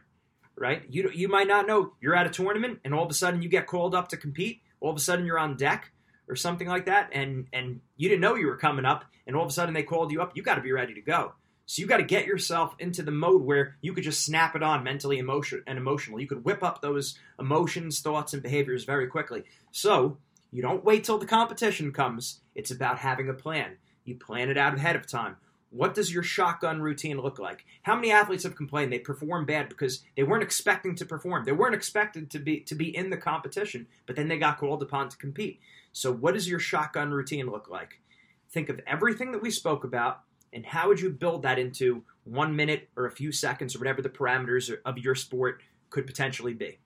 right? 0.57 0.83
You 0.89 1.11
you 1.15 1.29
might 1.29 1.49
not 1.49 1.67
know 1.67 1.93
you're 2.01 2.17
at 2.17 2.27
a 2.27 2.31
tournament 2.31 2.81
and 2.85 2.95
all 2.95 3.05
of 3.05 3.11
a 3.11 3.15
sudden 3.15 3.43
you 3.43 3.49
get 3.49 3.67
called 3.67 3.95
up 3.95 4.09
to 4.09 4.17
compete. 4.17 4.63
All 4.81 4.91
of 4.91 4.97
a 4.97 5.01
sudden 5.01 5.25
you're 5.25 5.39
on 5.39 5.57
deck 5.57 5.93
or 6.29 6.37
something 6.37 6.69
like 6.69 6.87
that, 6.87 7.11
and 7.13 7.47
and 7.53 7.81
you 7.97 8.09
didn't 8.09 8.23
know 8.23 8.35
you 8.35 8.47
were 8.47 8.57
coming 8.57 8.85
up, 8.85 9.05
and 9.27 9.37
all 9.37 9.43
of 9.43 9.49
a 9.49 9.53
sudden 9.53 9.75
they 9.75 9.83
called 9.83 10.13
you 10.13 10.23
up. 10.23 10.37
You 10.37 10.43
got 10.43 10.57
to 10.57 10.61
be 10.61 10.73
ready 10.73 10.95
to 10.95 11.01
go. 11.01 11.35
So 11.67 11.81
you 11.81 11.89
got 11.89 11.97
to 11.97 12.05
get 12.05 12.27
yourself 12.27 12.75
into 12.79 13.03
the 13.03 13.11
mode 13.11 13.43
where 13.43 13.77
you 13.81 13.95
could 13.95 14.05
just 14.05 14.25
snap 14.25 14.55
it 14.55 14.63
on 14.63 14.85
mentally, 14.85 15.19
emotion 15.19 15.63
and 15.67 15.79
emotional. 15.79 16.21
You 16.21 16.27
could 16.27 16.45
whip 16.45 16.63
up 16.63 16.83
those 16.83 17.19
emotions, 17.39 18.01
thoughts, 18.01 18.35
and 18.35 18.43
behaviors 18.43 18.85
very 18.85 19.07
quickly. 19.07 19.45
So 19.71 20.19
you 20.55 20.63
don't 20.63 20.85
wait 20.85 21.03
till 21.03 21.19
the 21.19 21.27
competition 21.27 21.91
comes. 21.91 22.39
It's 22.55 22.71
about 22.71 23.01
having 23.01 23.29
a 23.29 23.35
plan. 23.35 23.79
You 24.05 24.15
plan 24.15 24.51
it 24.51 24.57
out 24.57 24.77
ahead 24.77 24.95
of 24.95 25.05
time. 25.05 25.37
What 25.71 25.95
does 25.95 26.15
your 26.15 26.23
shotgun 26.23 26.81
routine 26.81 27.19
look 27.19 27.41
like? 27.41 27.65
How 27.83 27.97
many 27.97 28.13
athletes 28.13 28.45
have 28.45 28.55
complained 28.55 28.93
they 28.93 29.01
perform 29.01 29.47
bad 29.47 29.69
because 29.69 30.05
they 30.17 30.23
weren't 30.23 30.45
expecting 30.45 30.95
to 30.95 31.05
perform? 31.05 31.43
They 31.43 31.51
weren't 31.51 31.75
expected 31.75 32.31
to 32.31 32.39
be 32.39 32.61
to 32.61 32.77
be 32.77 32.97
in 32.97 33.11
the 33.11 33.17
competition, 33.17 33.89
but 34.07 34.15
then 34.15 34.29
they 34.29 34.39
got 34.39 34.59
called 34.59 34.81
upon 34.81 35.09
to 35.09 35.17
compete. 35.17 35.59
So 35.91 36.13
what 36.13 36.35
does 36.35 36.49
your 36.49 36.61
shotgun 36.61 37.11
routine 37.11 37.47
look 37.47 37.69
like? 37.69 38.01
Think 38.49 38.69
of 38.69 38.81
everything 38.87 39.33
that 39.33 39.43
we 39.43 39.51
spoke 39.51 39.83
about 39.83 40.21
and 40.53 40.65
how 40.65 40.87
would 40.87 41.01
you 41.01 41.11
build 41.11 41.43
that 41.43 41.59
into 41.59 42.05
1 42.23 42.55
minute 42.55 42.91
or 42.95 43.07
a 43.07 43.11
few 43.11 43.33
seconds 43.33 43.75
or 43.75 43.81
whatever 43.81 44.03
the 44.03 44.09
parameters 44.09 44.73
of 44.85 44.99
your 44.99 45.17
sport 45.17 45.63
could 45.91 46.07
potentially 46.07 46.55
be. 46.55 46.79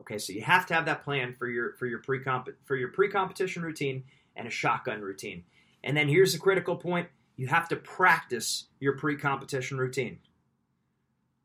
Okay, 0.00 0.18
so 0.18 0.32
you 0.32 0.42
have 0.42 0.66
to 0.66 0.74
have 0.74 0.86
that 0.86 1.02
plan 1.02 1.34
for 1.34 1.48
your 1.48 1.72
for 1.74 1.86
your 1.86 2.00
pre 2.00 2.20
for 2.64 2.76
your 2.76 2.88
pre-competition 2.88 3.62
routine 3.62 4.04
and 4.36 4.46
a 4.46 4.50
shotgun 4.50 5.00
routine. 5.00 5.44
And 5.82 5.96
then 5.96 6.08
here's 6.08 6.32
the 6.32 6.38
critical 6.38 6.76
point: 6.76 7.08
you 7.36 7.46
have 7.46 7.68
to 7.68 7.76
practice 7.76 8.66
your 8.78 8.96
pre-competition 8.96 9.78
routine. 9.78 10.18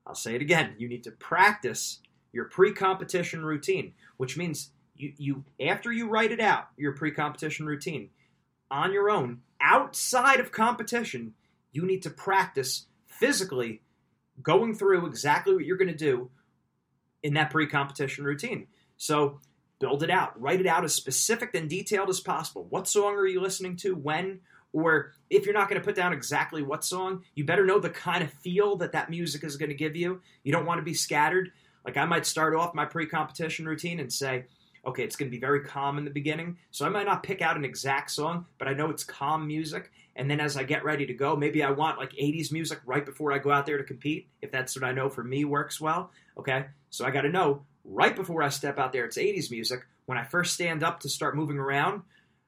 I'll 0.06 0.16
say 0.16 0.36
it 0.36 0.42
again: 0.42 0.76
you 0.78 0.88
need 0.88 1.04
to 1.04 1.12
practice 1.12 2.00
your 2.34 2.46
pre-competition 2.46 3.46
routine, 3.46 3.94
which 4.18 4.38
means 4.38 4.72
you 4.96 5.14
you 5.18 5.44
after 5.66 5.92
you 5.92 6.10
write 6.10 6.32
it 6.32 6.42
out 6.42 6.68
your 6.78 6.92
pre-competition 6.92 7.66
routine 7.66 8.10
on 8.70 8.92
your 8.92 9.10
own 9.10 9.42
outside 9.60 10.40
of 10.40 10.52
competition, 10.52 11.34
you 11.72 11.86
need 11.86 12.02
to 12.04 12.10
practice 12.10 12.88
physically 13.06 13.82
going 14.42 14.74
through 14.74 15.06
exactly 15.06 15.54
what 15.54 15.66
you're 15.66 15.78
going 15.78 15.88
to 15.88 15.94
do 15.94 16.30
in 17.24 17.34
that 17.36 17.52
pre-competition 17.52 18.24
routine. 18.24 18.68
So 18.98 19.40
build 19.80 20.04
it 20.04 20.10
out, 20.10 20.40
write 20.40 20.62
it 20.62 20.68
out 20.68 20.84
as 20.84 20.94
specific 20.94 21.56
and 21.56 21.70
detailed 21.70 22.10
as 22.10 22.20
possible. 22.20 22.66
What 22.70 22.88
song 22.88 23.16
are 23.16 23.28
you 23.28 23.42
listening 23.42 23.76
to? 23.78 23.96
When? 23.96 24.42
Or 24.74 25.12
if 25.30 25.46
you're 25.46 25.54
not 25.54 25.70
going 25.70 25.82
to 25.82 25.86
put 25.86 25.96
down 25.96 26.14
exactly 26.14 26.62
what 26.62 26.86
song, 26.86 27.24
you 27.36 27.44
better 27.44 27.66
know 27.66 27.80
the 27.80 27.90
kind 27.90 28.24
of 28.24 28.32
feel 28.32 28.78
that 28.78 28.94
that 28.94 29.10
music 29.10 29.44
is 29.44 29.58
going 29.58 29.70
to 29.70 29.76
give 29.76 29.96
you. 29.96 30.22
You 30.44 30.52
don't 30.52 30.66
want 30.66 30.80
to 30.80 30.84
be 30.84 30.94
scattered. 30.94 31.52
Like 31.84 31.98
I 31.98 32.06
might 32.06 32.26
start 32.26 32.56
off 32.56 32.74
my 32.74 32.86
pre-competition 32.86 33.66
routine 33.66 34.00
and 34.00 34.14
say, 34.14 34.46
okay, 34.86 35.04
it's 35.04 35.16
going 35.16 35.30
to 35.30 35.36
be 35.36 35.40
very 35.40 35.62
calm 35.62 35.98
in 35.98 36.06
the 36.06 36.12
beginning. 36.12 36.58
So 36.72 36.86
I 36.86 36.90
might 36.90 37.06
not 37.06 37.24
pick 37.24 37.42
out 37.42 37.58
an 37.58 37.66
exact 37.66 38.12
song, 38.12 38.46
but 38.58 38.68
I 38.68 38.74
know 38.74 38.90
it's 38.90 39.04
calm 39.04 39.48
music. 39.48 39.92
And 40.16 40.30
then 40.30 40.40
as 40.40 40.58
I 40.58 40.64
get 40.64 40.84
ready 40.84 41.06
to 41.06 41.14
go, 41.14 41.36
maybe 41.36 41.64
I 41.64 41.72
want 41.72 41.98
like 41.98 42.12
80s 42.14 42.52
music 42.52 42.80
right 42.86 43.06
before 43.06 43.32
I 43.32 43.38
go 43.38 43.52
out 43.52 43.66
there 43.66 43.78
to 43.78 43.84
compete, 43.84 44.28
if 44.42 44.52
that's 44.52 44.76
what 44.76 44.84
I 44.84 44.92
know 44.92 45.10
for 45.10 45.24
me 45.24 45.46
works 45.46 45.80
well. 45.80 46.12
Okay, 46.38 46.66
so 46.90 47.06
I 47.06 47.12
got 47.12 47.22
to 47.22 47.30
know 47.30 47.64
right 47.86 48.16
before 48.16 48.44
I 48.44 48.50
step 48.50 48.80
out 48.80 48.92
there, 48.92 49.06
it's 49.06 49.18
80s 49.18 49.52
music. 49.52 49.86
When 50.06 50.18
I 50.18 50.24
first 50.24 50.54
stand 50.54 50.84
up 50.84 51.00
to 51.02 51.10
start 51.10 51.36
moving 51.36 51.58
around, 51.58 52.02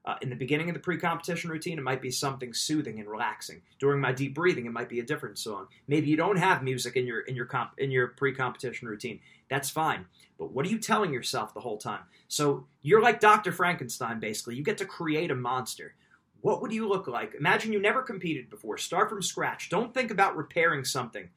uh, 0.05 0.15
in 0.21 0.29
the 0.29 0.35
beginning 0.35 0.69
of 0.69 0.73
the 0.73 0.81
pre-competition 0.81 1.49
routine, 1.49 1.77
it 1.77 1.83
might 1.83 2.01
be 2.01 2.11
something 2.11 2.53
soothing 2.53 2.99
and 2.99 3.07
relaxing. 3.07 3.61
During 3.79 4.01
my 4.01 4.11
deep 4.11 4.35
breathing, 4.35 4.65
it 4.65 4.73
might 4.73 4.89
be 4.89 4.99
a 4.99 5.05
different 5.05 5.37
song. 5.37 5.67
Maybe 5.87 6.09
you 6.09 6.17
don't 6.17 6.37
have 6.37 6.61
music 6.61 6.97
in 6.97 7.07
your 7.07 7.21
in 7.21 7.35
your 7.35 7.45
comp 7.45 7.71
in 7.77 7.89
your 7.89 8.07
pre-competition 8.07 8.87
routine. 8.87 9.21
That's 9.49 9.69
fine. 9.69 10.05
But 10.37 10.51
what 10.51 10.65
are 10.65 10.69
you 10.69 10.79
telling 10.79 11.13
yourself 11.13 11.53
the 11.53 11.61
whole 11.61 11.77
time? 11.77 12.01
So 12.27 12.65
you're 12.81 13.01
like 13.01 13.19
Dr. 13.19 13.51
Frankenstein, 13.51 14.19
basically. 14.19 14.55
You 14.55 14.63
get 14.63 14.79
to 14.79 14.85
create 14.85 15.31
a 15.31 15.35
monster. 15.35 15.95
What 16.41 16.61
would 16.61 16.73
you 16.73 16.89
look 16.89 17.07
like? 17.07 17.35
Imagine 17.35 17.71
you 17.71 17.79
never 17.79 18.01
competed 18.01 18.49
before. 18.49 18.77
Start 18.77 19.09
from 19.09 19.21
scratch. 19.21 19.69
Don't 19.69 19.93
think 19.93 20.11
about 20.11 20.35
repairing 20.35 20.83
something. 20.83 21.29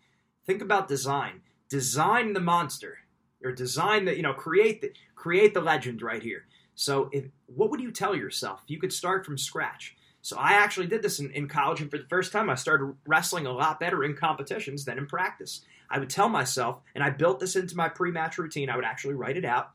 Think 0.44 0.62
about 0.62 0.88
design. 0.88 1.42
Design 1.68 2.32
the 2.32 2.40
monster, 2.40 2.98
or 3.44 3.52
design 3.52 4.04
the 4.04 4.16
you 4.16 4.22
know 4.22 4.32
create 4.32 4.80
the 4.80 4.92
create 5.14 5.54
the 5.54 5.60
legend 5.60 6.02
right 6.02 6.22
here. 6.22 6.46
So, 6.74 7.08
if, 7.12 7.24
what 7.46 7.70
would 7.70 7.80
you 7.80 7.92
tell 7.92 8.14
yourself 8.14 8.60
if 8.64 8.70
you 8.70 8.78
could 8.78 8.92
start 8.92 9.24
from 9.24 9.38
scratch? 9.38 9.96
So 10.22 10.36
I 10.36 10.54
actually 10.54 10.88
did 10.88 11.02
this 11.02 11.20
in, 11.20 11.30
in 11.30 11.46
college, 11.46 11.80
and 11.80 11.90
for 11.90 11.98
the 11.98 12.08
first 12.08 12.32
time, 12.32 12.50
I 12.50 12.56
started 12.56 12.94
wrestling 13.06 13.46
a 13.46 13.52
lot 13.52 13.78
better 13.78 14.02
in 14.02 14.16
competitions 14.16 14.84
than 14.84 14.98
in 14.98 15.06
practice. 15.06 15.60
I 15.88 16.00
would 16.00 16.10
tell 16.10 16.28
myself, 16.28 16.80
and 16.96 17.04
I 17.04 17.10
built 17.10 17.38
this 17.38 17.54
into 17.54 17.76
my 17.76 17.88
pre 17.88 18.10
match 18.10 18.36
routine, 18.36 18.68
I 18.68 18.74
would 18.74 18.84
actually 18.84 19.14
write 19.14 19.36
it 19.36 19.44
out. 19.44 19.70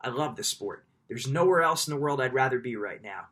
I 0.00 0.08
love 0.08 0.34
this 0.34 0.48
sport. 0.48 0.84
There's 1.08 1.28
nowhere 1.28 1.62
else 1.62 1.86
in 1.86 1.94
the 1.94 2.00
world 2.00 2.20
I'd 2.20 2.32
rather 2.32 2.58
be 2.58 2.76
right 2.76 3.02
now. 3.02 3.26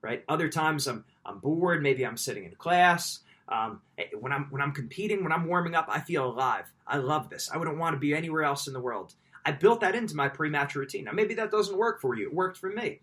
Right? 0.00 0.24
Other 0.28 0.48
times 0.48 0.86
I'm 0.86 1.04
I'm 1.26 1.40
bored, 1.40 1.82
maybe 1.82 2.06
I'm 2.06 2.16
sitting 2.16 2.44
in 2.44 2.54
class. 2.54 3.20
Um, 3.48 3.80
eh, 3.98 4.04
when 4.20 4.32
I'm 4.32 4.44
when 4.50 4.62
I'm 4.62 4.72
competing, 4.72 5.24
when 5.24 5.32
I'm 5.32 5.48
warming 5.48 5.74
up, 5.74 5.86
I 5.88 5.98
feel 5.98 6.26
alive. 6.26 6.72
I 6.86 6.98
love 6.98 7.28
this. 7.28 7.50
I 7.52 7.56
wouldn't 7.56 7.78
want 7.78 7.94
to 7.94 7.98
be 7.98 8.14
anywhere 8.14 8.44
else 8.44 8.68
in 8.68 8.72
the 8.72 8.80
world. 8.80 9.14
I 9.44 9.50
built 9.50 9.80
that 9.80 9.96
into 9.96 10.14
my 10.14 10.28
pre-match 10.28 10.76
routine. 10.76 11.04
Now 11.04 11.12
maybe 11.12 11.34
that 11.34 11.50
doesn't 11.50 11.76
work 11.76 12.00
for 12.00 12.14
you. 12.14 12.28
It 12.28 12.34
worked 12.34 12.58
for 12.58 12.70
me 12.70 13.00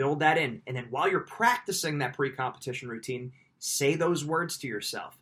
build 0.00 0.20
that 0.20 0.38
in. 0.38 0.62
And 0.66 0.74
then 0.74 0.86
while 0.88 1.10
you're 1.10 1.20
practicing 1.20 1.98
that 1.98 2.14
pre 2.14 2.30
competition 2.30 2.88
routine, 2.88 3.32
say 3.58 3.96
those 3.96 4.24
words 4.24 4.56
to 4.58 4.66
yourself. 4.66 5.18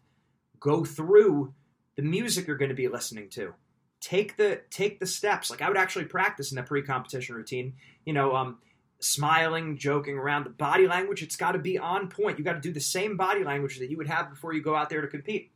Go 0.61 0.85
through 0.85 1.53
the 1.97 2.03
music 2.03 2.47
you're 2.47 2.57
going 2.57 2.69
to 2.69 2.77
be 2.77 2.87
listening 2.87 3.29
to. 3.31 3.55
Take 4.01 4.37
the 4.37 4.61
take 4.71 5.01
the 5.01 5.07
steps. 5.07 5.51
Like 5.51 5.63
I 5.63 5.69
would 5.69 5.77
actually 5.77 6.05
practice 6.05 6.53
in 6.53 6.57
that 6.57 6.67
pre-competition 6.67 7.35
routine. 7.35 7.75
You 8.05 8.13
know, 8.13 8.37
um, 8.37 8.59
smiling, 9.01 9.79
joking 9.79 10.17
around. 10.17 10.45
The 10.45 10.51
body 10.51 10.87
language, 10.87 11.25
it's 11.25 11.35
got 11.35 11.53
to 11.53 11.59
be 11.59 11.77
on 11.77 12.09
point. 12.09 12.39
You 12.39 12.45
got 12.45 12.53
to 12.53 12.61
do 12.61 12.73
the 12.73 12.81
same 12.81 13.17
body 13.17 13.43
language 13.43 13.81
that 13.81 13.91
you 13.91 13.97
would 13.97 14.07
have 14.07 14.31
before 14.31 14.53
you 14.53 14.63
go 14.63 14.77
out 14.77 14.91
there 14.91 15.01
to 15.01 15.09
compete. 15.09 15.51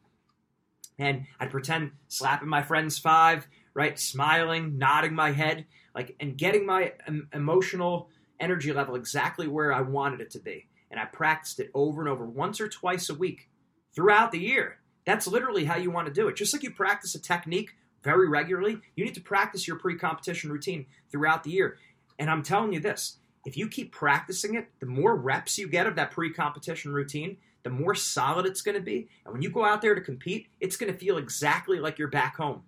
And 0.99 1.27
I'd 1.39 1.53
pretend 1.53 1.93
slapping 2.09 2.49
my 2.49 2.63
friend's 2.63 2.99
five, 2.99 3.47
right? 3.73 3.97
Smiling, 3.97 4.79
nodding 4.79 5.15
my 5.15 5.31
head, 5.31 5.67
like, 5.95 6.17
and 6.19 6.37
getting 6.37 6.67
my 6.67 6.93
um, 7.07 7.29
emotional 7.33 8.09
energy 8.43 8.73
level 8.73 8.95
exactly 8.95 9.49
where 9.49 9.73
I 9.73 9.81
wanted 9.81 10.21
it 10.21 10.31
to 10.33 10.39
be. 10.39 10.69
And 10.91 11.01
I 11.01 11.07
practiced 11.07 11.61
it 11.61 11.71
over 11.73 12.03
and 12.03 12.11
over, 12.11 12.27
once 12.27 12.61
or 12.61 12.69
twice 12.69 13.09
a 13.09 13.15
week 13.15 13.49
throughout 13.95 14.33
the 14.33 14.41
year. 14.41 14.79
That's 15.07 15.27
literally 15.27 15.65
how 15.65 15.77
you 15.77 15.91
want 15.91 16.07
to 16.09 16.13
do 16.13 16.29
it. 16.29 16.37
Just 16.37 16.53
like 16.53 16.63
you 16.63 16.71
practice 16.71 17.15
a 17.15 17.21
technique 17.21 17.71
very 18.03 18.29
regularly, 18.29 18.79
you 18.95 19.05
need 19.05 19.15
to 19.15 19.21
practice 19.21 19.67
your 19.67 19.79
pre 19.79 19.97
competition 19.97 20.51
routine 20.51 20.87
throughout 21.11 21.45
the 21.45 21.51
year. 21.51 21.79
And 22.19 22.31
I'm 22.31 22.43
telling 22.43 22.73
you 22.73 22.81
this 22.81 23.19
if 23.45 23.57
you 23.57 23.69
keep 23.69 23.93
practicing 23.93 24.55
it, 24.55 24.69
the 24.81 24.87
more 24.87 25.17
reps 25.17 25.59
you 25.59 25.69
get 25.69 25.87
of 25.87 25.97
that 25.97 26.11
pre 26.11 26.33
competition 26.33 26.93
routine, 26.93 27.39
the 27.63 27.71
more 27.71 27.95
solid 27.95 28.47
it's 28.47 28.63
going 28.63 28.77
to 28.77 28.83
be. 28.83 29.09
And 29.25 29.33
when 29.33 29.43
you 29.43 29.51
go 29.51 29.65
out 29.65 29.83
there 29.83 29.95
to 29.95 30.01
compete, 30.01 30.49
it's 30.61 30.77
going 30.77 30.93
to 30.93 30.99
feel 30.99 31.19
exactly 31.19 31.79
like 31.79 31.99
you're 31.99 32.09
back 32.09 32.37
home 32.37 32.63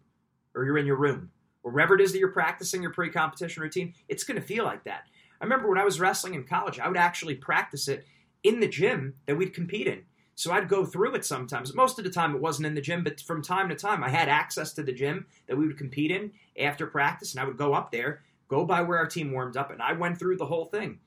or 0.54 0.64
you're 0.64 0.78
in 0.78 0.86
your 0.86 0.96
room. 0.96 1.30
Wherever 1.62 1.94
it 1.94 2.00
is 2.00 2.12
that 2.12 2.18
you're 2.18 2.28
practicing 2.28 2.82
your 2.82 2.92
pre 2.92 3.10
competition 3.10 3.62
routine, 3.62 3.94
it's 4.08 4.24
going 4.24 4.40
to 4.40 4.46
feel 4.46 4.64
like 4.64 4.84
that. 4.84 5.04
I 5.44 5.46
remember 5.46 5.68
when 5.68 5.76
I 5.76 5.84
was 5.84 6.00
wrestling 6.00 6.32
in 6.32 6.44
college, 6.44 6.80
I 6.80 6.88
would 6.88 6.96
actually 6.96 7.34
practice 7.34 7.86
it 7.86 8.06
in 8.42 8.60
the 8.60 8.66
gym 8.66 9.12
that 9.26 9.36
we'd 9.36 9.52
compete 9.52 9.86
in. 9.86 10.04
So 10.36 10.50
I'd 10.50 10.70
go 10.70 10.86
through 10.86 11.16
it 11.16 11.24
sometimes. 11.26 11.74
Most 11.74 11.98
of 11.98 12.04
the 12.06 12.10
time 12.10 12.34
it 12.34 12.40
wasn't 12.40 12.64
in 12.64 12.74
the 12.74 12.80
gym, 12.80 13.04
but 13.04 13.20
from 13.20 13.42
time 13.42 13.68
to 13.68 13.74
time 13.74 14.02
I 14.02 14.08
had 14.08 14.30
access 14.30 14.72
to 14.72 14.82
the 14.82 14.94
gym 14.94 15.26
that 15.46 15.58
we 15.58 15.66
would 15.66 15.76
compete 15.76 16.10
in 16.10 16.32
after 16.58 16.86
practice, 16.86 17.34
and 17.34 17.42
I 17.42 17.44
would 17.44 17.58
go 17.58 17.74
up 17.74 17.92
there, 17.92 18.22
go 18.48 18.64
by 18.64 18.80
where 18.80 18.96
our 18.96 19.06
team 19.06 19.32
warmed 19.32 19.58
up, 19.58 19.70
and 19.70 19.82
I 19.82 19.92
went 19.92 20.18
through 20.18 20.38
the 20.38 20.46
whole 20.46 20.64
thing, 20.64 21.00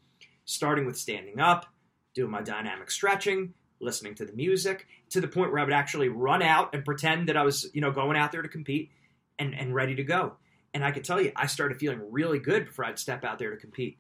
starting 0.46 0.86
with 0.86 1.00
standing 1.00 1.40
up, 1.40 1.66
doing 2.14 2.30
my 2.30 2.44
dynamic 2.44 2.92
stretching, 2.92 3.56
listening 3.80 4.14
to 4.16 4.26
the 4.26 4.34
music, 4.34 4.86
to 5.10 5.20
the 5.20 5.28
point 5.28 5.52
where 5.52 5.62
I 5.62 5.64
would 5.64 5.74
actually 5.74 6.10
run 6.10 6.44
out 6.44 6.76
and 6.76 6.86
pretend 6.86 7.28
that 7.30 7.38
I 7.38 7.44
was, 7.44 7.72
you 7.74 7.82
know, 7.82 7.92
going 7.92 8.16
out 8.16 8.32
there 8.32 8.44
to 8.44 8.50
compete 8.50 8.92
and, 9.40 9.56
and 9.56 9.74
ready 9.74 9.96
to 9.96 10.04
go. 10.04 10.34
And 10.76 10.86
I 10.86 10.92
could 10.92 11.06
tell 11.06 11.20
you, 11.20 11.32
I 11.36 11.48
started 11.48 11.80
feeling 11.80 12.12
really 12.12 12.38
good 12.38 12.68
before 12.68 12.86
I'd 12.86 13.00
step 13.00 13.24
out 13.24 13.40
there 13.40 13.50
to 13.50 13.58
compete 13.58 13.98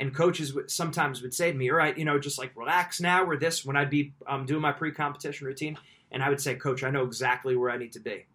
and 0.00 0.14
coaches 0.14 0.56
sometimes 0.66 1.22
would 1.22 1.34
say 1.34 1.52
to 1.52 1.56
me, 1.56 1.70
"All 1.70 1.76
right, 1.76 1.96
you 1.96 2.04
know, 2.04 2.18
just 2.18 2.38
like 2.38 2.56
relax 2.56 3.00
now." 3.00 3.24
Or 3.24 3.36
this 3.36 3.64
when 3.64 3.76
I'd 3.76 3.90
be 3.90 4.14
um, 4.26 4.46
doing 4.46 4.62
my 4.62 4.72
pre-competition 4.72 5.46
routine, 5.46 5.76
and 6.10 6.22
I 6.22 6.30
would 6.30 6.40
say, 6.40 6.54
"Coach, 6.56 6.82
I 6.82 6.90
know 6.90 7.04
exactly 7.04 7.54
where 7.54 7.70
I 7.70 7.76
need 7.76 7.92
to 7.92 8.00
be." 8.00 8.26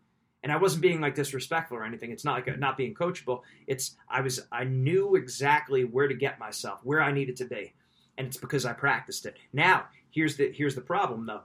And 0.43 0.51
I 0.51 0.57
wasn't 0.57 0.83
being 0.83 1.01
like 1.01 1.15
disrespectful 1.15 1.75
or 1.75 1.83
anything. 1.83 2.11
It's 2.11 2.23
not 2.23 2.35
like 2.35 2.47
a, 2.47 2.55
not 2.55 2.77
being 2.77 2.93
coachable. 2.93 3.41
It's 3.65 3.97
I 4.07 4.21
was 4.21 4.39
I 4.51 4.63
knew 4.63 5.15
exactly 5.15 5.83
where 5.83 6.07
to 6.07 6.13
get 6.13 6.39
myself, 6.39 6.79
where 6.83 7.01
I 7.01 7.11
needed 7.11 7.37
to 7.37 7.45
be, 7.45 7.73
and 8.17 8.27
it's 8.27 8.37
because 8.37 8.65
I 8.65 8.73
practiced 8.73 9.25
it. 9.25 9.35
Now 9.51 9.85
here's 10.11 10.37
the 10.37 10.51
here's 10.51 10.75
the 10.75 10.81
problem 10.81 11.25
though. 11.25 11.41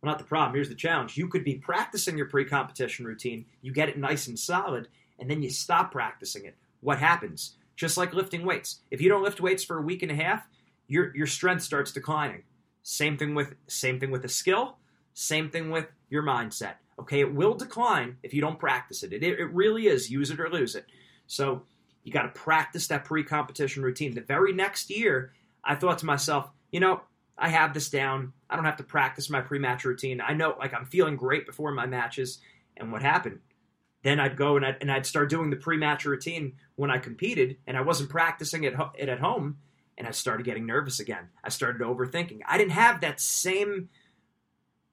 Well, 0.00 0.12
not 0.12 0.18
the 0.18 0.24
problem. 0.24 0.54
Here's 0.54 0.68
the 0.68 0.76
challenge. 0.76 1.16
You 1.16 1.28
could 1.28 1.44
be 1.44 1.56
practicing 1.56 2.16
your 2.16 2.28
pre-competition 2.28 3.04
routine. 3.04 3.46
You 3.62 3.72
get 3.72 3.88
it 3.88 3.98
nice 3.98 4.28
and 4.28 4.38
solid, 4.38 4.88
and 5.18 5.28
then 5.28 5.42
you 5.42 5.50
stop 5.50 5.90
practicing 5.90 6.44
it. 6.44 6.56
What 6.80 7.00
happens? 7.00 7.56
Just 7.78 7.96
like 7.96 8.12
lifting 8.12 8.44
weights. 8.44 8.80
If 8.90 9.00
you 9.00 9.08
don't 9.08 9.22
lift 9.22 9.40
weights 9.40 9.62
for 9.62 9.78
a 9.78 9.82
week 9.82 10.02
and 10.02 10.10
a 10.10 10.14
half, 10.14 10.46
your 10.88 11.16
your 11.16 11.28
strength 11.28 11.62
starts 11.62 11.92
declining. 11.92 12.42
Same 12.82 13.16
thing 13.16 13.34
with 13.34 13.54
same 13.68 14.00
thing 14.00 14.10
with 14.10 14.24
a 14.24 14.28
skill, 14.28 14.76
same 15.14 15.48
thing 15.48 15.70
with 15.70 15.86
your 16.10 16.24
mindset. 16.24 16.74
Okay, 16.98 17.20
it 17.20 17.32
will 17.32 17.54
decline 17.54 18.16
if 18.24 18.34
you 18.34 18.40
don't 18.40 18.58
practice 18.58 19.04
it. 19.04 19.12
It, 19.12 19.22
it 19.22 19.54
really 19.54 19.86
is 19.86 20.10
use 20.10 20.30
it 20.30 20.40
or 20.40 20.50
lose 20.50 20.74
it. 20.74 20.86
So 21.28 21.62
you 22.02 22.12
got 22.12 22.22
to 22.22 22.40
practice 22.40 22.88
that 22.88 23.04
pre-competition 23.04 23.84
routine. 23.84 24.14
The 24.14 24.22
very 24.22 24.52
next 24.52 24.90
year, 24.90 25.32
I 25.62 25.76
thought 25.76 25.98
to 25.98 26.06
myself, 26.06 26.50
you 26.72 26.80
know, 26.80 27.02
I 27.36 27.50
have 27.50 27.74
this 27.74 27.90
down. 27.90 28.32
I 28.50 28.56
don't 28.56 28.64
have 28.64 28.78
to 28.78 28.82
practice 28.82 29.30
my 29.30 29.40
pre-match 29.40 29.84
routine. 29.84 30.20
I 30.20 30.32
know, 30.32 30.56
like 30.58 30.74
I'm 30.74 30.86
feeling 30.86 31.14
great 31.14 31.46
before 31.46 31.70
my 31.70 31.86
matches. 31.86 32.40
And 32.76 32.90
what 32.90 33.02
happened? 33.02 33.38
Then 34.02 34.20
I'd 34.20 34.36
go 34.36 34.56
and 34.56 34.64
I'd, 34.64 34.76
and 34.80 34.90
I'd 34.90 35.06
start 35.06 35.30
doing 35.30 35.50
the 35.50 35.56
pre-match 35.56 36.04
routine 36.04 36.54
when 36.76 36.90
I 36.90 36.98
competed, 36.98 37.56
and 37.66 37.76
I 37.76 37.80
wasn't 37.80 38.10
practicing 38.10 38.64
it, 38.64 38.74
ho- 38.74 38.92
it 38.96 39.08
at 39.08 39.20
home, 39.20 39.58
and 39.96 40.06
I 40.06 40.12
started 40.12 40.44
getting 40.46 40.66
nervous 40.66 41.00
again. 41.00 41.28
I 41.42 41.48
started 41.48 41.82
overthinking. 41.82 42.40
I 42.46 42.58
didn't 42.58 42.72
have 42.72 43.00
that 43.00 43.20
same 43.20 43.88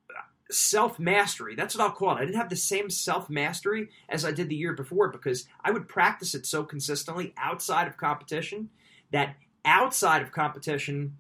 uh, 0.10 0.22
self 0.50 0.98
mastery. 0.98 1.56
That's 1.56 1.76
what 1.76 1.84
I'll 1.84 1.96
call 1.96 2.18
it. 2.18 2.22
I 2.22 2.26
didn't 2.26 2.38
have 2.38 2.50
the 2.50 2.56
same 2.56 2.90
self 2.90 3.30
mastery 3.30 3.90
as 4.10 4.26
I 4.26 4.32
did 4.32 4.50
the 4.50 4.56
year 4.56 4.74
before 4.74 5.10
because 5.10 5.48
I 5.64 5.72
would 5.72 5.88
practice 5.88 6.34
it 6.34 6.46
so 6.48 6.64
consistently 6.64 7.34
outside 7.38 7.88
of 7.88 7.98
competition 7.98 8.70
that 9.12 9.36
outside 9.64 10.24
of 10.24 10.32
competition, 10.32 11.18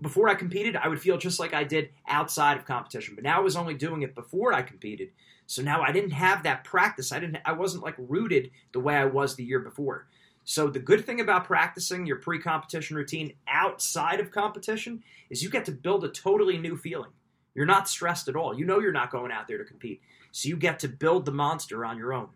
before 0.00 0.28
I 0.28 0.34
competed, 0.34 0.76
I 0.76 0.88
would 0.88 1.00
feel 1.00 1.18
just 1.18 1.38
like 1.38 1.54
I 1.54 1.64
did 1.64 1.90
outside 2.06 2.56
of 2.56 2.64
competition. 2.64 3.14
But 3.14 3.24
now 3.24 3.38
I 3.38 3.40
was 3.40 3.56
only 3.56 3.74
doing 3.74 4.02
it 4.02 4.14
before 4.14 4.52
I 4.52 4.62
competed. 4.62 5.10
So 5.48 5.62
now 5.62 5.80
I 5.80 5.92
didn't 5.92 6.10
have 6.10 6.42
that 6.42 6.62
practice. 6.62 7.10
I 7.10 7.18
didn't 7.20 7.38
I 7.42 7.52
wasn't 7.52 7.82
like 7.82 7.94
rooted 7.96 8.50
the 8.72 8.80
way 8.80 8.94
I 8.94 9.06
was 9.06 9.34
the 9.34 9.44
year 9.44 9.60
before. 9.60 10.06
So 10.44 10.68
the 10.68 10.78
good 10.78 11.06
thing 11.06 11.20
about 11.20 11.46
practicing 11.46 12.04
your 12.06 12.16
pre-competition 12.16 12.96
routine 12.96 13.32
outside 13.48 14.20
of 14.20 14.30
competition 14.30 15.02
is 15.30 15.42
you 15.42 15.48
get 15.48 15.64
to 15.64 15.72
build 15.72 16.04
a 16.04 16.10
totally 16.10 16.58
new 16.58 16.76
feeling. 16.76 17.10
You're 17.54 17.64
not 17.64 17.88
stressed 17.88 18.28
at 18.28 18.36
all. 18.36 18.58
You 18.58 18.66
know 18.66 18.78
you're 18.78 18.92
not 18.92 19.10
going 19.10 19.32
out 19.32 19.48
there 19.48 19.56
to 19.56 19.64
compete. 19.64 20.02
So 20.32 20.50
you 20.50 20.56
get 20.56 20.80
to 20.80 20.88
build 20.88 21.24
the 21.24 21.32
monster 21.32 21.82
on 21.82 21.96
your 21.96 22.12
own. 22.12 22.28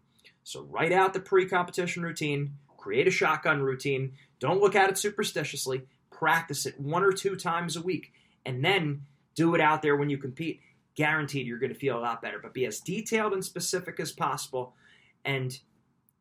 So 0.42 0.62
write 0.62 0.92
out 0.92 1.12
the 1.12 1.20
pre-competition 1.20 2.02
routine, 2.02 2.54
create 2.78 3.06
a 3.06 3.10
shotgun 3.10 3.62
routine. 3.62 4.14
Don't 4.40 4.60
look 4.60 4.74
at 4.74 4.88
it 4.88 4.96
superstitiously. 4.96 5.82
Practice 6.10 6.64
it 6.64 6.80
one 6.80 7.04
or 7.04 7.12
two 7.12 7.36
times 7.36 7.76
a 7.76 7.82
week 7.82 8.12
and 8.46 8.64
then 8.64 9.02
do 9.34 9.54
it 9.54 9.60
out 9.60 9.82
there 9.82 9.96
when 9.96 10.08
you 10.08 10.16
compete 10.16 10.60
guaranteed 10.94 11.46
you're 11.46 11.58
going 11.58 11.72
to 11.72 11.78
feel 11.78 11.98
a 11.98 12.00
lot 12.00 12.22
better. 12.22 12.38
But 12.38 12.54
be 12.54 12.66
as 12.66 12.80
detailed 12.80 13.32
and 13.32 13.44
specific 13.44 14.00
as 14.00 14.12
possible, 14.12 14.74
and 15.24 15.58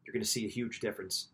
you're 0.05 0.13
going 0.13 0.23
to 0.23 0.29
see 0.29 0.45
a 0.45 0.49
huge 0.49 0.79
difference. 0.79 1.27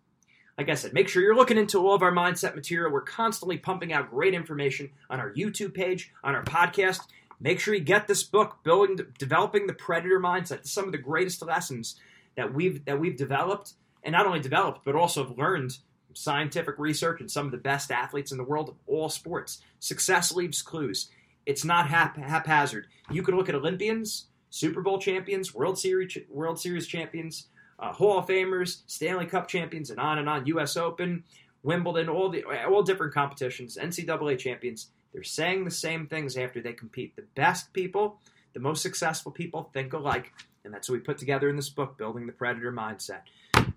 Like 0.57 0.69
I 0.69 0.75
said, 0.75 0.93
make 0.93 1.07
sure 1.07 1.21
you're 1.21 1.35
looking 1.35 1.57
into 1.57 1.77
all 1.77 1.93
of 1.93 2.01
our 2.01 2.11
mindset 2.11 2.55
material. 2.55 2.91
We're 2.91 3.01
constantly 3.01 3.57
pumping 3.57 3.93
out 3.93 4.09
great 4.09 4.33
information 4.33 4.89
on 5.09 5.19
our 5.19 5.31
YouTube 5.33 5.75
page, 5.75 6.11
on 6.23 6.33
our 6.33 6.43
podcast. 6.43 7.01
Make 7.39 7.59
sure 7.59 7.75
you 7.75 7.81
get 7.81 8.07
this 8.07 8.23
book, 8.23 8.63
Building, 8.63 8.97
Developing 9.19 9.67
the 9.67 9.73
Predator 9.73 10.19
Mindset. 10.19 10.65
Some 10.65 10.85
of 10.85 10.91
the 10.91 10.97
greatest 10.97 11.43
lessons 11.43 11.95
that 12.35 12.53
we've 12.53 12.83
that 12.85 12.99
we've 12.99 13.15
developed, 13.15 13.73
and 14.03 14.13
not 14.13 14.25
only 14.25 14.39
developed, 14.39 14.83
but 14.83 14.95
also 14.95 15.27
have 15.27 15.37
learned 15.37 15.77
scientific 16.13 16.79
research 16.79 17.21
and 17.21 17.29
some 17.29 17.45
of 17.45 17.51
the 17.51 17.57
best 17.59 17.91
athletes 17.91 18.31
in 18.31 18.39
the 18.39 18.43
world 18.43 18.69
of 18.69 18.75
all 18.87 19.09
sports. 19.09 19.61
Success 19.79 20.31
leaves 20.31 20.63
clues. 20.63 21.11
It's 21.47 21.63
not 21.63 21.87
hap- 21.87 22.17
haphazard. 22.17 22.87
You 23.09 23.23
could 23.23 23.33
look 23.33 23.47
at 23.47 23.55
Olympians, 23.55 24.27
Super 24.49 24.81
Bowl 24.81 24.99
champions, 24.99 25.55
World 25.55 25.79
Series 25.79 26.17
World 26.29 26.59
Series 26.59 26.85
champions, 26.85 27.47
uh, 27.79 27.93
Hall 27.93 28.19
of 28.19 28.27
Famers, 28.27 28.81
Stanley 28.85 29.25
Cup 29.25 29.47
champions, 29.47 29.89
and 29.89 29.97
on 29.97 30.19
and 30.19 30.27
on. 30.27 30.45
U.S. 30.47 30.75
Open, 30.75 31.23
Wimbledon, 31.63 32.09
all 32.09 32.29
the 32.29 32.43
all 32.65 32.83
different 32.83 33.13
competitions, 33.13 33.77
NCAA 33.81 34.37
champions. 34.37 34.89
They're 35.13 35.23
saying 35.23 35.63
the 35.63 35.71
same 35.71 36.07
things 36.07 36.35
after 36.35 36.61
they 36.61 36.73
compete. 36.73 37.15
The 37.15 37.25
best 37.33 37.71
people, 37.71 38.19
the 38.53 38.59
most 38.59 38.81
successful 38.81 39.31
people, 39.31 39.69
think 39.73 39.93
alike, 39.93 40.33
and 40.65 40.73
that's 40.73 40.89
what 40.89 40.95
we 40.95 40.99
put 40.99 41.17
together 41.17 41.49
in 41.49 41.55
this 41.55 41.69
book, 41.69 41.97
Building 41.97 42.27
the 42.27 42.33
Predator 42.33 42.73
Mindset. 42.73 43.21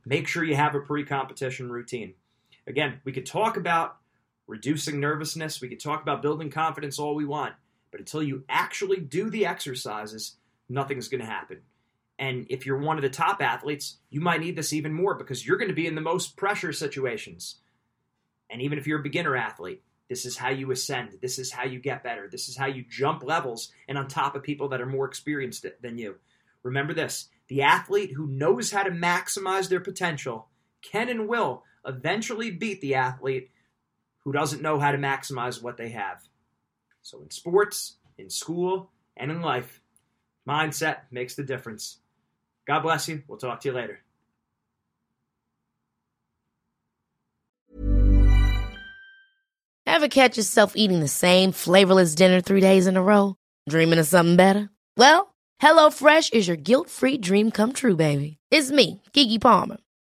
Make 0.04 0.26
sure 0.26 0.42
you 0.42 0.56
have 0.56 0.74
a 0.74 0.80
pre-competition 0.80 1.70
routine. 1.70 2.14
Again, 2.66 3.00
we 3.04 3.12
could 3.12 3.26
talk 3.26 3.56
about 3.56 3.99
reducing 4.50 5.00
nervousness. 5.00 5.60
We 5.60 5.68
could 5.68 5.80
talk 5.80 6.02
about 6.02 6.22
building 6.22 6.50
confidence 6.50 6.98
all 6.98 7.14
we 7.14 7.24
want, 7.24 7.54
but 7.90 8.00
until 8.00 8.22
you 8.22 8.44
actually 8.48 9.00
do 9.00 9.30
the 9.30 9.46
exercises, 9.46 10.36
nothing's 10.68 11.08
going 11.08 11.22
to 11.22 11.26
happen. 11.26 11.60
And 12.18 12.46
if 12.50 12.66
you're 12.66 12.78
one 12.78 12.98
of 12.98 13.02
the 13.02 13.08
top 13.08 13.40
athletes, 13.40 13.96
you 14.10 14.20
might 14.20 14.40
need 14.40 14.56
this 14.56 14.74
even 14.74 14.92
more 14.92 15.14
because 15.14 15.46
you're 15.46 15.56
going 15.56 15.68
to 15.70 15.74
be 15.74 15.86
in 15.86 15.94
the 15.94 16.02
most 16.02 16.36
pressure 16.36 16.72
situations. 16.72 17.56
And 18.50 18.60
even 18.60 18.78
if 18.78 18.86
you're 18.86 19.00
a 19.00 19.02
beginner 19.02 19.36
athlete, 19.36 19.82
This 20.10 20.26
is 20.26 20.36
how 20.36 20.50
you 20.50 20.72
ascend. 20.72 21.18
This 21.22 21.38
is 21.38 21.52
how 21.52 21.64
you 21.64 21.78
get 21.78 22.02
better. 22.02 22.28
This 22.28 22.48
is 22.48 22.56
how 22.56 22.66
you 22.66 22.84
jump 22.90 23.22
levels 23.22 23.70
and 23.86 23.96
on 23.96 24.08
top 24.08 24.34
of 24.34 24.42
people 24.42 24.68
that 24.70 24.80
are 24.80 24.86
more 24.86 25.06
experienced 25.06 25.64
than 25.80 25.98
you. 25.98 26.16
Remember 26.64 26.92
this 26.92 27.28
the 27.48 27.62
athlete 27.62 28.12
who 28.14 28.26
knows 28.26 28.72
how 28.72 28.82
to 28.82 28.90
maximize 28.90 29.68
their 29.68 29.80
potential 29.80 30.48
can 30.82 31.08
and 31.08 31.28
will 31.28 31.62
eventually 31.86 32.50
beat 32.50 32.80
the 32.80 32.96
athlete 32.96 33.50
who 34.30 34.34
doesn't 34.34 34.62
know 34.62 34.78
how 34.78 34.92
to 34.92 34.98
maximize 34.98 35.60
what 35.60 35.76
they 35.76 35.88
have. 35.88 36.22
So, 37.02 37.20
in 37.20 37.32
sports, 37.32 37.96
in 38.16 38.30
school, 38.30 38.88
and 39.16 39.28
in 39.28 39.42
life, 39.42 39.80
mindset 40.48 40.98
makes 41.10 41.34
the 41.34 41.42
difference. 41.42 41.98
God 42.64 42.84
bless 42.84 43.08
you. 43.08 43.24
We'll 43.26 43.38
talk 43.38 43.58
to 43.62 43.70
you 43.70 43.74
later. 43.74 43.98
Ever 49.84 50.06
catch 50.06 50.36
yourself 50.36 50.74
eating 50.76 51.00
the 51.00 51.08
same 51.08 51.50
flavorless 51.50 52.14
dinner 52.14 52.40
three 52.40 52.60
days 52.60 52.86
in 52.86 52.96
a 52.96 53.02
row? 53.02 53.34
Dreaming 53.68 53.98
of 53.98 54.06
something 54.06 54.36
better? 54.36 54.70
Well, 54.96 55.34
HelloFresh 55.60 56.32
is 56.34 56.46
your 56.46 56.56
guilt 56.56 56.88
free 56.88 57.18
dream 57.18 57.50
come 57.50 57.72
true, 57.72 57.96
baby. 57.96 58.38
It's 58.52 58.70
me, 58.70 59.02
Keke 59.12 59.40
Palmer. 59.40 59.78